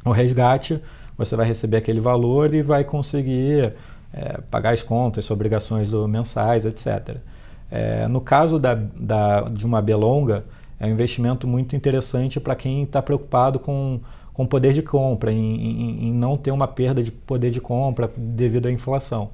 o 0.05 0.11
resgate, 0.11 0.81
você 1.17 1.35
vai 1.35 1.45
receber 1.45 1.77
aquele 1.77 1.99
valor 1.99 2.53
e 2.53 2.61
vai 2.61 2.85
conseguir 2.85 3.73
é, 4.13 4.39
pagar 4.49 4.73
as 4.73 4.81
contas, 4.81 5.25
as 5.25 5.31
obrigações 5.31 5.89
do, 5.89 6.07
mensais, 6.07 6.65
etc. 6.65 7.17
É, 7.69 8.07
no 8.07 8.21
caso 8.21 8.57
da, 8.57 8.75
da, 8.75 9.41
de 9.41 9.65
uma 9.65 9.81
B 9.81 9.93
longa, 9.95 10.45
é 10.81 10.87
um 10.87 10.89
investimento 10.89 11.47
muito 11.47 11.75
interessante 11.75 12.39
para 12.39 12.55
quem 12.55 12.83
está 12.83 13.01
preocupado 13.01 13.59
com 13.59 13.99
com 14.33 14.45
poder 14.45 14.73
de 14.73 14.81
compra, 14.81 15.31
em, 15.31 15.37
em, 15.37 16.07
em, 16.07 16.13
não 16.13 16.37
ter 16.37 16.51
uma 16.51 16.67
perda 16.67 17.03
de 17.03 17.11
poder 17.11 17.51
de 17.51 17.59
compra 17.59 18.09
devido 18.15 18.67
à 18.67 18.71
inflação. 18.71 19.29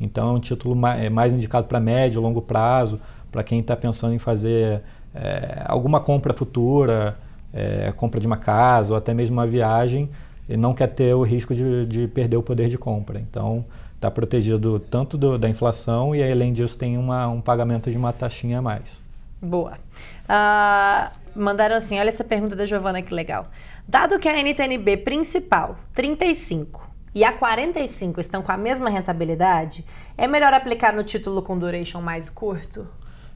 Então 0.00 0.28
é 0.28 0.32
um 0.32 0.40
título 0.40 0.74
mais, 0.74 1.04
é 1.04 1.08
mais 1.10 1.32
indicado 1.32 1.66
para 1.66 1.78
médio 1.78 2.20
longo 2.20 2.42
prazo, 2.42 3.00
para 3.30 3.42
quem 3.42 3.60
está 3.60 3.76
pensando 3.76 4.12
em 4.12 4.18
fazer 4.18 4.82
é, 5.14 5.62
alguma 5.66 6.00
compra 6.00 6.34
futura, 6.34 7.16
é, 7.52 7.92
compra 7.92 8.20
de 8.20 8.26
uma 8.26 8.36
casa 8.36 8.92
ou 8.92 8.96
até 8.98 9.14
mesmo 9.14 9.36
uma 9.36 9.46
viagem, 9.46 10.10
e 10.48 10.56
não 10.56 10.74
quer 10.74 10.88
ter 10.88 11.14
o 11.14 11.22
risco 11.22 11.54
de, 11.54 11.86
de 11.86 12.08
perder 12.08 12.36
o 12.36 12.42
poder 12.42 12.68
de 12.68 12.76
compra. 12.76 13.20
Então 13.20 13.64
está 13.94 14.10
protegido 14.10 14.80
tanto 14.80 15.16
do, 15.16 15.38
da 15.38 15.48
inflação 15.48 16.14
e 16.14 16.22
além 16.22 16.52
disso 16.52 16.76
tem 16.76 16.98
uma, 16.98 17.28
um 17.28 17.40
pagamento 17.40 17.90
de 17.90 17.96
uma 17.96 18.12
taxinha 18.12 18.58
a 18.58 18.62
mais. 18.62 19.00
Boa. 19.40 19.78
Uh, 20.24 21.18
mandaram 21.34 21.76
assim, 21.76 21.98
olha 21.98 22.08
essa 22.08 22.24
pergunta 22.24 22.54
da 22.54 22.66
Giovana 22.66 23.00
que 23.00 23.14
legal. 23.14 23.48
Dado 23.88 24.18
que 24.18 24.28
a 24.28 24.36
NTNB 24.36 24.98
principal, 24.98 25.76
35, 25.94 26.88
e 27.14 27.24
a 27.24 27.32
45 27.32 28.20
estão 28.20 28.42
com 28.42 28.52
a 28.52 28.56
mesma 28.56 28.88
rentabilidade, 28.88 29.84
é 30.16 30.28
melhor 30.28 30.52
aplicar 30.52 30.92
no 30.92 31.02
título 31.02 31.42
com 31.42 31.58
duration 31.58 32.00
mais 32.00 32.28
curto? 32.30 32.86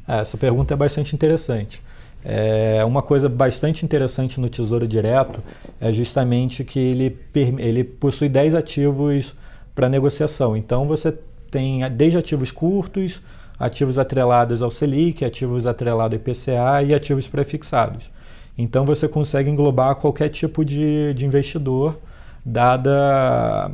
É, 0.07 0.21
essa 0.21 0.37
pergunta 0.37 0.75
é 0.75 0.77
bastante 0.77 1.15
interessante. 1.15 1.83
É, 2.25 2.85
uma 2.85 3.03
coisa 3.03 3.29
bastante 3.29 3.85
interessante 3.85 4.41
no 4.41 4.49
Tesouro 4.49 4.87
Direto 4.87 5.43
é 5.81 5.93
justamente 5.93 6.65
que 6.65 6.79
ele, 6.79 7.19
ele 7.59 7.85
possui 7.85 8.29
10 8.29 8.55
ativos 8.55 9.35
para 9.75 9.89
negociação. 9.89 10.57
Então 10.57 10.87
você 10.87 11.13
tem 11.51 11.89
desde 11.91 12.17
ativos 12.17 12.51
curtos, 12.51 13.21
ativos 13.59 13.99
atrelados 13.99 14.63
ao 14.63 14.71
Selic, 14.71 15.25
ativos 15.25 15.67
atrelados 15.67 16.19
ao 16.19 16.21
IPCA 16.21 16.83
e 16.83 16.95
ativos 16.95 17.29
prefixados. 17.29 18.11
Então 18.57 18.85
você 18.85 19.09
consegue 19.09 19.51
englobar 19.51 19.97
qualquer 19.97 20.29
tipo 20.29 20.65
de, 20.65 21.13
de 21.15 21.27
investidor, 21.27 21.99
dada, 22.45 23.73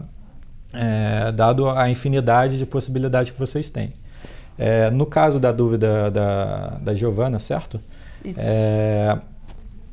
é, 0.73 1.33
dado 1.33 1.69
a 1.69 1.91
infinidade 1.91 2.59
de 2.59 2.65
possibilidades 2.65 3.31
que 3.31 3.39
vocês 3.39 3.69
têm. 3.69 3.93
É, 4.59 4.91
no 4.91 5.07
caso 5.07 5.41
da 5.41 5.53
dúvida 5.53 6.11
da, 6.11 6.79
da 6.83 6.95
Giovana, 6.95 7.39
certo? 7.39 7.81
É, 8.37 9.19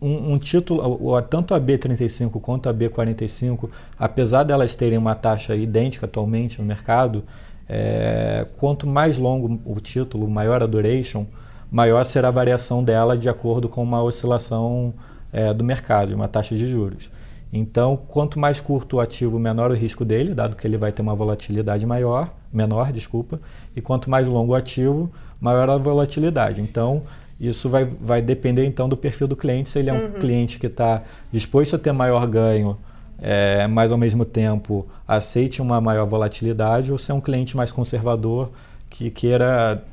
um, 0.01 0.33
um, 0.33 0.37
título, 0.37 1.21
tanto 1.23 1.53
a 1.53 1.59
B35 1.59 2.39
quanto 2.41 2.69
a 2.69 2.73
B45, 2.73 3.69
apesar 3.97 4.43
delas 4.43 4.75
terem 4.75 4.97
uma 4.97 5.15
taxa 5.15 5.55
idêntica 5.55 6.05
atualmente 6.05 6.59
no 6.59 6.67
mercado, 6.67 7.23
é, 7.69 8.45
quanto 8.57 8.87
mais 8.87 9.17
longo 9.17 9.59
o 9.65 9.79
título, 9.79 10.27
maior 10.27 10.63
a 10.63 10.65
duration, 10.65 11.25
maior 11.71 12.03
será 12.05 12.29
a 12.29 12.31
variação 12.31 12.83
dela 12.83 13.17
de 13.17 13.27
acordo 13.27 13.67
com 13.67 13.83
uma 13.83 14.01
oscilação 14.01 14.93
é, 15.31 15.53
do 15.53 15.63
mercado, 15.63 16.09
de 16.09 16.15
uma 16.15 16.27
taxa 16.27 16.55
de 16.55 16.65
juros. 16.65 17.09
Então, 17.51 17.97
quanto 18.07 18.39
mais 18.39 18.59
curto 18.59 18.97
o 18.97 18.99
ativo, 18.99 19.39
menor 19.39 19.71
o 19.71 19.73
risco 19.73 20.03
dele, 20.03 20.33
dado 20.33 20.55
que 20.55 20.67
ele 20.67 20.77
vai 20.77 20.91
ter 20.91 21.01
uma 21.01 21.15
volatilidade 21.15 21.85
maior, 21.85 22.33
menor, 22.51 22.91
desculpa, 22.91 23.39
e 23.75 23.81
quanto 23.81 24.09
mais 24.09 24.27
longo 24.27 24.51
o 24.51 24.55
ativo, 24.55 25.11
maior 25.39 25.69
a 25.69 25.77
volatilidade. 25.77 26.61
Então, 26.61 27.03
isso 27.39 27.69
vai, 27.69 27.85
vai 27.85 28.21
depender 28.21 28.65
então 28.65 28.89
do 28.89 28.97
perfil 28.97 29.27
do 29.27 29.35
cliente, 29.35 29.69
se 29.69 29.79
ele 29.79 29.89
é 29.89 29.93
um 29.93 30.05
uhum. 30.05 30.11
cliente 30.13 30.59
que 30.59 30.67
está 30.67 31.03
disposto 31.31 31.75
a 31.75 31.79
ter 31.79 31.91
maior 31.91 32.25
ganho, 32.27 32.77
é, 33.21 33.67
mas 33.67 33.91
ao 33.91 33.97
mesmo 33.97 34.25
tempo 34.25 34.87
aceite 35.07 35.61
uma 35.61 35.81
maior 35.81 36.05
volatilidade, 36.05 36.91
ou 36.91 36.97
se 36.97 37.11
é 37.11 37.13
um 37.13 37.21
cliente 37.21 37.55
mais 37.55 37.71
conservador 37.71 38.51
que 38.89 39.09
queira 39.09 39.83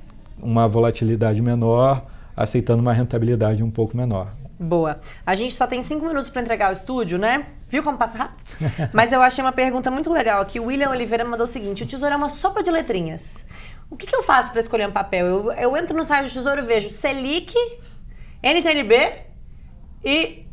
uma 0.40 0.68
volatilidade 0.68 1.40
menor, 1.40 2.04
aceitando 2.36 2.82
uma 2.82 2.92
rentabilidade 2.92 3.62
um 3.62 3.70
pouco 3.70 3.96
menor. 3.96 4.28
Boa. 4.58 5.00
A 5.26 5.34
gente 5.34 5.54
só 5.54 5.66
tem 5.66 5.82
cinco 5.82 6.06
minutos 6.06 6.30
para 6.30 6.42
entregar 6.42 6.70
o 6.70 6.72
estúdio, 6.72 7.18
né? 7.18 7.46
Viu 7.68 7.82
como 7.82 7.98
passa 7.98 8.16
rápido? 8.16 8.44
Mas 8.92 9.12
eu 9.12 9.20
achei 9.20 9.42
uma 9.42 9.52
pergunta 9.52 9.90
muito 9.90 10.12
legal 10.12 10.40
aqui. 10.40 10.60
O 10.60 10.66
William 10.66 10.90
Oliveira 10.90 11.24
mandou 11.24 11.44
o 11.44 11.48
seguinte: 11.48 11.82
o 11.82 11.86
tesouro 11.86 12.14
é 12.14 12.16
uma 12.16 12.30
sopa 12.30 12.62
de 12.62 12.70
letrinhas. 12.70 13.44
O 13.90 13.96
que, 13.96 14.06
que 14.06 14.16
eu 14.16 14.22
faço 14.22 14.50
para 14.50 14.60
escolher 14.60 14.88
um 14.88 14.92
papel? 14.92 15.26
Eu, 15.26 15.52
eu 15.52 15.76
entro 15.76 15.96
no 15.96 16.04
site 16.04 16.28
do 16.28 16.32
Tesouro 16.32 16.62
e 16.62 16.64
vejo 16.64 16.90
Selic, 16.90 17.54
NTNB 18.42 19.12
e 20.04 20.43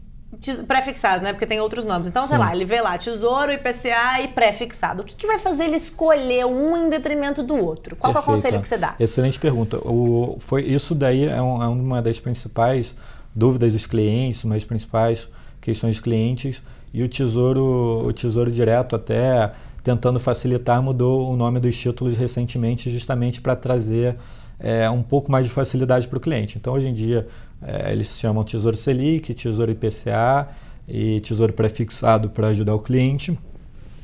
pré-fixado, 0.68 1.24
né? 1.24 1.34
Porque 1.34 1.46
tem 1.46 1.60
outros 1.60 1.86
nomes. 1.86 2.08
Então, 2.08 2.24
Sim. 2.24 2.30
sei 2.30 2.38
lá, 2.38 2.56
ele 2.56 2.66
vê 2.66 2.82
lá 2.82 2.98
Tesouro, 2.98 3.52
IPCA 3.52 4.22
e 4.24 4.28
pré-fixado. 4.30 5.02
O 5.02 5.06
que, 5.06 5.16
que 5.16 5.28
vai 5.28 5.38
fazer 5.38 5.66
ele 5.66 5.76
escolher 5.76 6.46
um 6.46 6.78
em 6.78 6.90
detrimento 6.90 7.44
do 7.44 7.56
outro? 7.56 7.96
Qual 7.96 8.14
é 8.14 8.20
o 8.20 8.24
conselho 8.24 8.62
que 8.62 8.68
você 8.68 8.78
dá? 8.78 8.96
Excelente 9.00 9.40
pergunta. 9.40 9.78
O, 9.78 10.38
foi, 10.40 10.64
isso 10.64 10.96
daí 10.96 11.26
é, 11.26 11.42
um, 11.42 11.62
é 11.62 11.68
uma 11.68 12.02
das 12.02 12.20
principais 12.20 12.96
dúvidas 13.36 13.74
dos 13.74 13.86
clientes, 13.86 14.44
uma 14.44 14.56
das 14.56 14.64
principais 14.64 15.28
questões 15.60 15.96
dos 15.96 16.04
clientes. 16.04 16.62
E 16.94 17.04
o 17.04 17.10
Tesouro, 17.10 18.06
o 18.06 18.14
Tesouro 18.14 18.52
Direto 18.52 18.96
até 18.96 19.52
tentando 19.84 20.20
facilitar 20.20 20.82
mudou 20.82 21.32
o 21.32 21.36
nome 21.36 21.60
dos 21.60 21.76
títulos 21.76 22.18
recentemente 22.18 22.90
justamente 22.90 23.42
para 23.42 23.56
trazer 23.56 24.16
é, 24.60 24.90
um 24.90 25.02
pouco 25.02 25.32
mais 25.32 25.46
de 25.46 25.52
facilidade 25.52 26.08
para 26.08 26.18
o 26.18 26.22
cliente. 26.22 26.58
Então, 26.58 26.74
hoje 26.74 26.88
em 26.88 26.94
dia, 26.94 27.28
é, 27.62 27.92
eles 27.92 28.20
chamam 28.20 28.44
Tesouro 28.44 28.76
Selic, 28.76 29.34
Tesouro 29.34 29.72
IPCA 29.72 30.50
e 30.88 31.20
Tesouro 31.22 31.54
Prefixado 31.54 32.30
para 32.30 32.48
ajudar 32.48 32.74
o 32.74 32.80
cliente. 32.80 33.38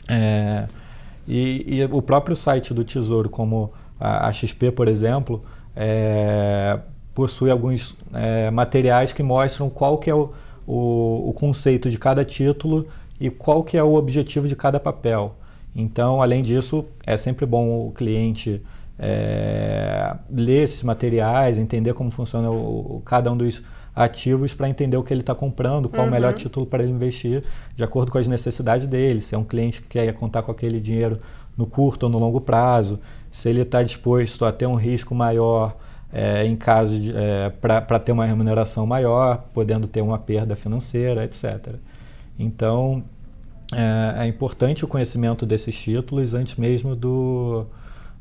É, 0.08 0.68
e, 1.28 1.80
e, 1.80 1.86
o 1.86 2.02
próprio 2.02 2.36
site 2.36 2.74
do 2.74 2.84
Tesouro, 2.84 3.30
como 3.30 3.74
a, 4.00 4.28
a 4.28 4.34
XP, 4.34 4.72
por 4.72 4.88
exemplo, 4.88 5.44
é, 5.76 6.80
possui 7.14 7.50
alguns 7.50 7.96
é, 8.14 8.50
materiais 8.52 9.12
que 9.12 9.24
mostram 9.24 9.70
qual 9.70 9.98
que 9.98 10.10
é 10.10 10.16
o, 10.16 10.32
o, 10.66 11.30
o 11.30 11.34
conceito 11.34 11.90
de 11.90 11.98
cada 11.98 12.24
título 12.24 12.88
e 13.20 13.30
qual 13.30 13.64
que 13.64 13.76
é 13.76 13.84
o 13.84 13.96
objetivo 13.96 14.48
de 14.48 14.56
cada 14.56 14.80
papel. 14.80 15.36
Então, 15.76 16.22
além 16.22 16.42
disso, 16.42 16.86
é 17.06 17.18
sempre 17.18 17.46
bom 17.46 17.88
o 17.88 17.92
cliente 17.92 18.62
é, 19.00 20.16
ler 20.30 20.64
esses 20.64 20.84
materiais, 20.84 21.58
entender 21.58 21.94
como 21.94 22.10
funciona 22.10 22.50
o, 22.50 23.02
cada 23.06 23.32
um 23.32 23.38
dos 23.38 23.62
ativos 23.96 24.54
para 24.54 24.70
entender 24.70 24.98
o 24.98 25.04
que 25.04 25.14
ele 25.14 25.22
está 25.22 25.34
comprando, 25.34 25.90
qual 25.90 26.04
uhum. 26.04 26.10
o 26.10 26.12
melhor 26.12 26.32
uhum. 26.32 26.38
título 26.38 26.66
para 26.66 26.84
ele 26.84 26.92
investir, 26.92 27.44
de 27.76 27.84
acordo 27.84 28.12
com 28.12 28.18
as 28.18 28.28
necessidades 28.28 28.86
dele. 28.86 29.22
Se 29.22 29.34
é 29.34 29.38
um 29.38 29.44
cliente 29.44 29.82
que 29.82 29.88
quer 29.88 30.14
contar 30.14 30.44
com 30.44 30.52
aquele 30.52 30.80
dinheiro 30.80 31.20
no 31.58 31.66
curto 31.66 32.04
ou 32.04 32.10
no 32.10 32.20
longo 32.20 32.40
prazo, 32.40 33.00
se 33.32 33.50
ele 33.50 33.62
está 33.62 33.82
disposto 33.82 34.46
a 34.46 34.52
ter 34.52 34.68
um 34.68 34.76
risco 34.76 35.16
maior 35.16 35.76
é, 36.12 36.46
em 36.46 36.56
caso 36.56 36.98
de 36.98 37.12
é, 37.16 37.50
para 37.50 38.00
ter 38.00 38.12
uma 38.12 38.26
remuneração 38.26 38.86
maior, 38.86 39.46
podendo 39.54 39.88
ter 39.88 40.02
uma 40.02 40.18
perda 40.18 40.56
financeira, 40.56 41.24
etc. 41.24 41.76
Então 42.40 43.04
é, 43.74 44.24
é 44.24 44.28
importante 44.28 44.86
o 44.86 44.88
conhecimento 44.88 45.46
desses 45.46 45.78
títulos 45.78 46.34
antes 46.34 46.56
mesmo 46.56 46.96
do 46.96 47.68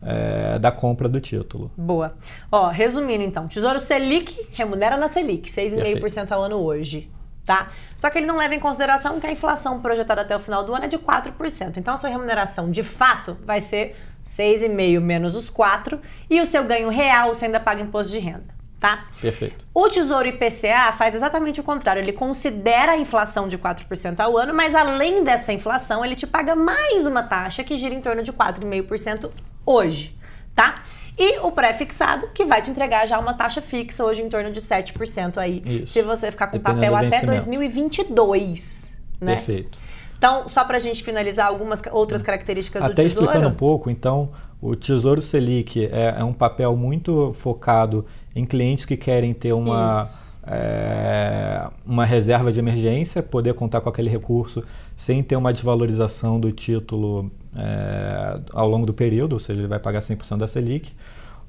é, 0.02 0.58
da 0.58 0.70
compra 0.70 1.08
do 1.08 1.20
título. 1.20 1.70
Boa. 1.76 2.16
Ó, 2.50 2.68
resumindo 2.68 3.22
então, 3.22 3.48
Tesouro 3.48 3.80
Selic 3.80 4.48
remunera 4.52 4.96
na 4.96 5.08
Selic, 5.08 5.50
6,5% 5.50 6.32
ao 6.32 6.42
ano 6.42 6.56
hoje. 6.56 7.10
Tá? 7.44 7.70
Só 7.94 8.10
que 8.10 8.18
ele 8.18 8.26
não 8.26 8.36
leva 8.36 8.56
em 8.56 8.60
consideração 8.60 9.20
que 9.20 9.26
a 9.26 9.30
inflação 9.30 9.80
projetada 9.80 10.22
até 10.22 10.36
o 10.36 10.40
final 10.40 10.64
do 10.64 10.74
ano 10.74 10.86
é 10.86 10.88
de 10.88 10.98
4%. 10.98 11.76
Então 11.76 11.94
a 11.94 11.98
sua 11.98 12.10
remuneração 12.10 12.70
de 12.70 12.82
fato 12.82 13.36
vai 13.44 13.60
ser 13.60 13.94
6,5 14.24 15.00
menos 15.00 15.36
os 15.36 15.48
4 15.48 16.00
e 16.28 16.40
o 16.40 16.46
seu 16.46 16.64
ganho 16.64 16.88
real 16.88 17.32
você 17.32 17.44
ainda 17.44 17.60
paga 17.60 17.80
imposto 17.80 18.10
de 18.10 18.18
renda 18.18 18.56
tá? 18.78 19.06
Perfeito. 19.20 19.66
O 19.74 19.88
Tesouro 19.88 20.28
IPCA 20.28 20.92
faz 20.96 21.14
exatamente 21.14 21.60
o 21.60 21.64
contrário. 21.64 22.00
Ele 22.00 22.12
considera 22.12 22.92
a 22.92 22.98
inflação 22.98 23.48
de 23.48 23.58
4% 23.58 24.20
ao 24.20 24.36
ano, 24.36 24.54
mas 24.54 24.74
além 24.74 25.24
dessa 25.24 25.52
inflação, 25.52 26.04
ele 26.04 26.14
te 26.14 26.26
paga 26.26 26.54
mais 26.54 27.06
uma 27.06 27.22
taxa 27.22 27.64
que 27.64 27.78
gira 27.78 27.94
em 27.94 28.00
torno 28.00 28.22
de 28.22 28.32
4,5% 28.32 29.30
hoje, 29.66 30.16
tá? 30.54 30.82
E 31.18 31.38
o 31.40 31.50
pré-fixado, 31.50 32.28
que 32.34 32.44
vai 32.44 32.60
te 32.62 32.70
entregar 32.70 33.06
já 33.06 33.18
uma 33.18 33.34
taxa 33.34 33.60
fixa 33.60 34.04
hoje 34.04 34.22
em 34.22 34.28
torno 34.28 34.52
de 34.52 34.60
7% 34.60 35.38
aí, 35.38 35.62
Isso. 35.64 35.94
se 35.94 36.02
você 36.02 36.30
ficar 36.30 36.46
com 36.48 36.58
Dependendo 36.58 36.92
papel 36.92 36.96
até 36.96 37.26
2022, 37.26 39.02
né? 39.20 39.34
Perfeito. 39.34 39.78
Então, 40.16 40.48
só 40.48 40.64
para 40.64 40.76
a 40.76 40.80
gente 40.80 41.02
finalizar 41.02 41.46
algumas 41.46 41.80
outras 41.92 42.22
características 42.22 42.82
Até 42.82 42.92
do 42.92 42.96
Tesouro. 42.96 43.24
Até 43.24 43.30
explicando 43.30 43.54
um 43.54 43.56
pouco, 43.56 43.90
então, 43.90 44.30
o 44.60 44.74
Tesouro 44.74 45.20
Selic 45.20 45.86
é, 45.86 46.16
é, 46.18 46.24
um 46.24 46.32
papel 46.32 46.74
muito 46.76 47.32
focado 47.32 48.04
em 48.34 48.44
clientes 48.44 48.84
que 48.84 48.96
querem 48.96 49.34
ter 49.34 49.52
uma, 49.52 50.08
é, 50.46 51.66
uma 51.84 52.04
reserva 52.04 52.50
de 52.50 52.58
emergência, 52.58 53.22
poder 53.22 53.54
contar 53.54 53.80
com 53.80 53.88
aquele 53.88 54.08
recurso 54.08 54.62
sem 54.94 55.22
ter 55.22 55.36
uma 55.36 55.52
desvalorização 55.52 56.40
do 56.40 56.50
título 56.50 57.30
é, 57.58 58.40
ao 58.52 58.68
longo 58.68 58.86
do 58.86 58.94
período, 58.94 59.34
ou 59.34 59.40
seja, 59.40 59.60
ele 59.60 59.68
vai 59.68 59.78
pagar 59.78 60.00
100% 60.00 60.38
da 60.38 60.48
Selic. 60.48 60.92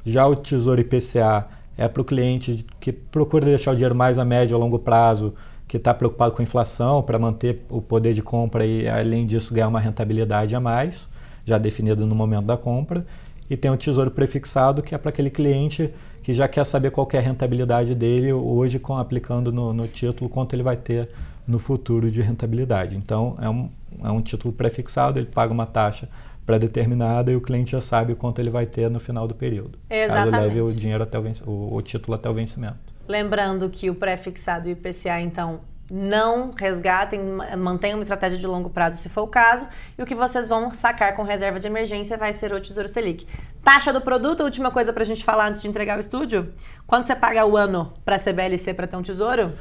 Já 0.05 0.25
o 0.27 0.35
Tesouro 0.35 0.79
IPCA 0.79 1.47
é 1.77 1.87
para 1.87 2.01
o 2.01 2.05
cliente 2.05 2.65
que 2.79 2.91
procura 2.91 3.45
deixar 3.45 3.71
o 3.71 3.75
dinheiro 3.75 3.95
mais 3.95 4.17
a 4.17 4.25
médio 4.25 4.55
a 4.55 4.59
longo 4.59 4.79
prazo, 4.79 5.33
que 5.67 5.77
está 5.77 5.93
preocupado 5.93 6.33
com 6.33 6.41
a 6.41 6.43
inflação 6.43 7.03
para 7.03 7.19
manter 7.19 7.65
o 7.69 7.81
poder 7.81 8.13
de 8.13 8.21
compra 8.21 8.65
e, 8.65 8.87
além 8.87 9.25
disso, 9.27 9.53
ganhar 9.53 9.67
uma 9.67 9.79
rentabilidade 9.79 10.55
a 10.55 10.59
mais, 10.59 11.09
já 11.45 11.57
definida 11.57 12.05
no 12.05 12.15
momento 12.15 12.45
da 12.45 12.57
compra. 12.57 13.05
E 13.49 13.55
tem 13.55 13.69
o 13.69 13.77
tesouro 13.77 14.11
prefixado, 14.11 14.81
que 14.81 14.95
é 14.95 14.97
para 14.97 15.09
aquele 15.09 15.29
cliente 15.29 15.93
que 16.21 16.33
já 16.33 16.47
quer 16.47 16.65
saber 16.65 16.91
qual 16.91 17.07
é 17.13 17.17
a 17.17 17.21
rentabilidade 17.21 17.95
dele 17.95 18.33
hoje, 18.33 18.79
com, 18.79 18.97
aplicando 18.97 19.51
no, 19.51 19.73
no, 19.73 19.87
título, 19.87 20.29
quanto 20.29 20.53
ele 20.53 20.63
vai 20.63 20.75
ter 20.75 21.09
no 21.47 21.59
futuro 21.59 22.11
de 22.11 22.21
rentabilidade. 22.21 22.97
Então, 22.97 23.37
é 23.41 23.49
um, 23.49 23.69
é 24.03 24.09
um 24.09 24.21
título 24.21 24.53
prefixado, 24.53 25.19
ele 25.19 25.27
paga 25.27 25.53
uma 25.53 25.65
taxa 25.65 26.09
pré-determinada 26.45 27.31
e 27.31 27.35
o 27.35 27.41
cliente 27.41 27.71
já 27.71 27.81
sabe 27.81 28.15
quanto 28.15 28.39
ele 28.39 28.49
vai 28.49 28.65
ter 28.65 28.89
no 28.89 28.99
final 28.99 29.27
do 29.27 29.35
período. 29.35 29.77
Exatamente. 29.89 30.31
Caso 30.31 30.43
leve 30.43 30.61
o 30.61 30.73
dinheiro 30.73 31.03
até 31.03 31.19
o, 31.19 31.23
o, 31.45 31.75
o 31.75 31.81
título 31.81 32.15
até 32.15 32.29
o 32.29 32.33
vencimento. 32.33 32.77
Lembrando 33.07 33.69
que 33.69 33.89
o 33.89 33.95
pré-fixado 33.95 34.69
e 34.69 34.71
o 34.71 34.73
IPCA, 34.73 35.19
então, 35.19 35.59
não 35.89 36.51
resgatem, 36.57 37.19
mantenham 37.57 37.97
uma 37.97 38.01
estratégia 38.01 38.37
de 38.37 38.47
longo 38.47 38.69
prazo 38.69 38.97
se 38.97 39.09
for 39.09 39.23
o 39.23 39.27
caso, 39.27 39.65
e 39.97 40.01
o 40.01 40.05
que 40.05 40.15
vocês 40.15 40.47
vão 40.47 40.71
sacar 40.71 41.15
com 41.15 41.23
reserva 41.23 41.59
de 41.59 41.67
emergência 41.67 42.17
vai 42.17 42.33
ser 42.33 42.53
o 42.53 42.61
Tesouro 42.61 42.89
Selic. 42.89 43.25
Taxa 43.63 43.91
do 43.91 44.01
produto, 44.01 44.43
última 44.43 44.71
coisa 44.71 44.93
para 44.93 45.03
a 45.03 45.05
gente 45.05 45.23
falar 45.23 45.47
antes 45.47 45.61
de 45.61 45.67
entregar 45.67 45.97
o 45.97 45.99
estúdio. 45.99 46.53
Quanto 46.85 47.07
você 47.07 47.15
paga 47.15 47.45
o 47.45 47.57
ano 47.57 47.93
para 48.05 48.15
a 48.15 48.19
CBLC 48.19 48.73
para 48.73 48.87
ter 48.87 48.95
um 48.95 49.01
tesouro? 49.01 49.51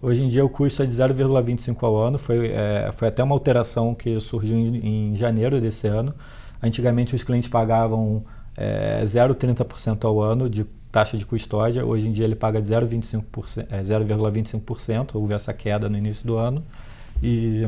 Hoje 0.00 0.22
em 0.22 0.28
dia 0.28 0.44
o 0.44 0.48
custo 0.48 0.82
é 0.82 0.86
de 0.86 0.94
0,25 0.94 1.82
ao 1.82 1.96
ano, 1.96 2.18
foi, 2.18 2.48
é, 2.48 2.90
foi 2.92 3.08
até 3.08 3.22
uma 3.24 3.34
alteração 3.34 3.94
que 3.94 4.20
surgiu 4.20 4.56
em, 4.56 5.10
em, 5.10 5.16
janeiro 5.16 5.58
desse 5.58 5.86
ano. 5.86 6.14
Antigamente 6.62 7.14
os 7.14 7.22
clientes 7.22 7.48
pagavam 7.48 8.22
é, 8.56 9.02
0,30% 9.04 10.04
ao 10.04 10.20
ano 10.20 10.50
de 10.50 10.64
taxa 10.92 11.16
de 11.16 11.24
custódia, 11.24 11.84
hoje 11.84 12.08
em 12.08 12.12
dia 12.12 12.24
ele 12.24 12.34
paga 12.34 12.60
0,25%, 12.60 13.66
é, 13.70 13.82
0,25%, 13.82 15.14
houve 15.14 15.32
essa 15.32 15.52
queda 15.54 15.88
no 15.88 15.96
início 15.96 16.26
do 16.26 16.36
ano. 16.36 16.62
E 17.22 17.66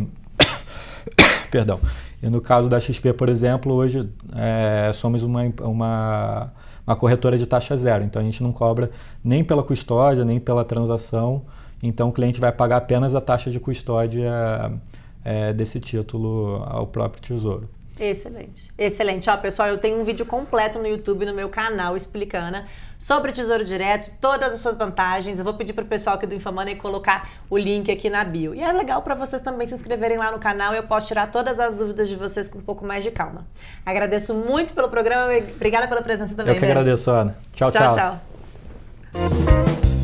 perdão. 1.51 1.81
E 2.23 2.29
no 2.29 2.43
caso 2.43 2.69
da 2.69 2.79
XP, 2.79 3.15
por 3.15 3.31
exemplo, 3.31 3.73
hoje 3.73 4.07
é, 4.35 4.91
somos 4.93 5.23
uma, 5.23 5.43
uma, 5.63 6.53
uma 6.87 6.97
corretora 6.97 7.39
de 7.39 7.47
taxa 7.47 7.75
zero, 7.77 8.05
então 8.05 8.21
a 8.21 8.25
gente 8.25 8.43
não 8.43 8.53
cobra 8.53 8.91
nem 9.25 9.43
pela 9.43 9.63
custódia, 9.63 10.27
nem 10.27 10.39
pela 10.39 10.63
transação. 10.63 11.43
Então 11.83 12.09
o 12.09 12.13
cliente 12.13 12.41
vai 12.41 12.53
pagar 12.53 12.79
apenas 12.79 13.15
a 13.15 13.21
taxa 13.21 13.51
de 13.51 13.61
custódia 13.61 14.31
é, 15.25 15.53
desse 15.53 15.81
título 15.81 16.63
ao 16.67 16.87
próprio 16.87 17.23
Tesouro. 17.23 17.69
Excelente. 18.01 18.71
Excelente. 18.79 19.29
Ó, 19.29 19.37
pessoal, 19.37 19.69
eu 19.69 19.79
tenho 19.79 20.01
um 20.01 20.05
vídeo 20.05 20.25
completo 20.25 20.79
no 20.79 20.87
YouTube, 20.87 21.27
no 21.27 21.35
meu 21.35 21.49
canal, 21.49 21.97
explicando 21.97 22.59
sobre 22.99 23.31
o 23.31 23.35
Tesouro 23.35 23.65
Direto, 23.65 24.13
todas 24.21 24.55
as 24.55 24.61
suas 24.61 24.77
vantagens. 24.77 25.39
Eu 25.39 25.45
vou 25.45 25.55
pedir 25.55 25.73
para 25.73 25.85
o 25.85 25.87
pessoal 25.87 26.17
aqui 26.17 26.27
do 26.27 26.35
Infomoney 26.35 26.77
colocar 26.77 27.29
o 27.51 27.59
link 27.59 27.91
aqui 27.91 28.09
na 28.09 28.23
bio. 28.25 28.55
E 28.55 28.63
é 28.63 28.73
legal 28.73 29.03
para 29.03 29.15
vocês 29.15 29.43
também 29.43 29.67
se 29.67 29.75
inscreverem 29.75 30.19
lá 30.19 30.31
no 30.31 30.39
canal 30.39 30.75
eu 30.75 30.83
posso 30.85 31.09
tirar 31.09 31.31
todas 31.31 31.59
as 31.59 31.75
dúvidas 31.75 32.09
de 32.09 32.17
vocês 32.17 32.49
com 32.49 32.59
um 32.59 32.63
pouco 32.63 32.85
mais 32.85 33.03
de 33.03 33.11
calma. 33.11 33.47
Agradeço 33.85 34.35
muito 34.35 34.75
pelo 34.75 34.89
programa. 34.89 35.33
Obrigada 35.57 35.89
pela 35.89 36.03
presença 36.03 36.35
também. 36.35 36.55
Eu 36.55 36.59
que 36.59 36.65
agradeço, 36.65 37.11
Ana. 37.11 37.37
tchau. 37.53 37.71
Tchau, 37.71 37.95
tchau. 37.95 38.21
tchau. 39.13 39.98